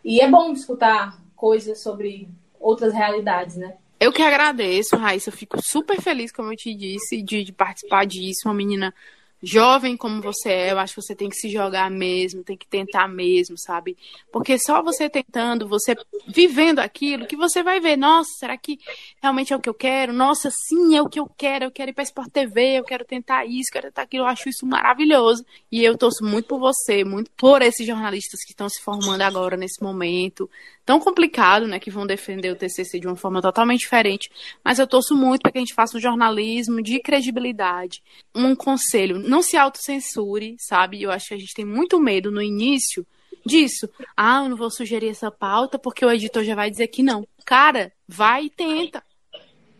[0.04, 2.28] E é bom escutar coisas sobre
[2.60, 3.74] outras realidades, né?
[3.98, 5.30] Eu que agradeço, Raíssa.
[5.30, 8.42] Eu fico super feliz, como eu te disse, de, de participar disso.
[8.46, 8.94] Uma menina
[9.42, 12.66] jovem como você é, eu acho que você tem que se jogar mesmo, tem que
[12.66, 13.96] tentar mesmo, sabe?
[14.32, 18.78] Porque só você tentando, você vivendo aquilo, que você vai ver, nossa, será que
[19.22, 20.12] realmente é o que eu quero?
[20.12, 23.04] Nossa, sim, é o que eu quero, eu quero ir para Sport TV, eu quero
[23.04, 25.44] tentar isso, quero tentar aquilo, eu acho isso maravilhoso.
[25.70, 29.56] E eu torço muito por você, muito por esses jornalistas que estão se formando agora
[29.56, 30.48] nesse momento
[30.90, 34.28] tão complicado, né, que vão defender o TCC de uma forma totalmente diferente,
[34.64, 38.02] mas eu torço muito para que a gente faça um jornalismo de credibilidade.
[38.34, 41.00] Um conselho, não se autocensure, sabe?
[41.00, 43.06] Eu acho que a gente tem muito medo no início
[43.46, 43.88] disso.
[44.16, 47.24] Ah, eu não vou sugerir essa pauta porque o editor já vai dizer que não.
[47.46, 49.00] Cara, vai e tenta.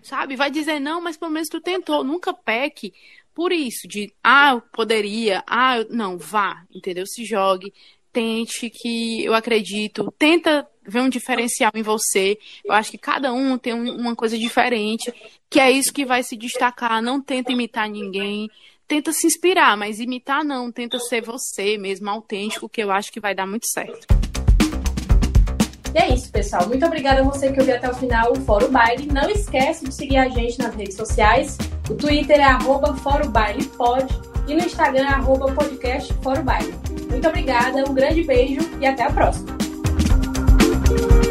[0.05, 0.37] Sabe?
[0.37, 2.05] Vai dizer não, mas pelo menos tu tentou.
[2.05, 2.95] Nunca peque
[3.35, 5.89] por isso, de ah, eu poderia, ah, eu...
[5.91, 7.05] não, vá, entendeu?
[7.05, 7.73] Se jogue,
[8.13, 12.39] tente que eu acredito, tenta ver um diferencial em você.
[12.65, 15.13] Eu acho que cada um tem um, uma coisa diferente,
[15.49, 17.03] que é isso que vai se destacar.
[17.03, 18.49] Não tenta imitar ninguém,
[18.87, 23.21] tenta se inspirar, mas imitar não, tenta ser você mesmo, autêntico, que eu acho que
[23.21, 24.07] vai dar muito certo.
[25.95, 26.69] E é isso, pessoal.
[26.69, 29.07] Muito obrigada a você que ouviu até o final o Fórum Baile.
[29.07, 31.59] Não esquece de seguir a gente nas redes sociais.
[31.89, 32.95] O Twitter é arroba
[33.77, 34.07] Pod
[34.47, 36.75] e no Instagram é podcast Fórum Baile.
[37.09, 39.70] Muito obrigada, um grande beijo e até a próxima.
[40.91, 41.30] Thank you.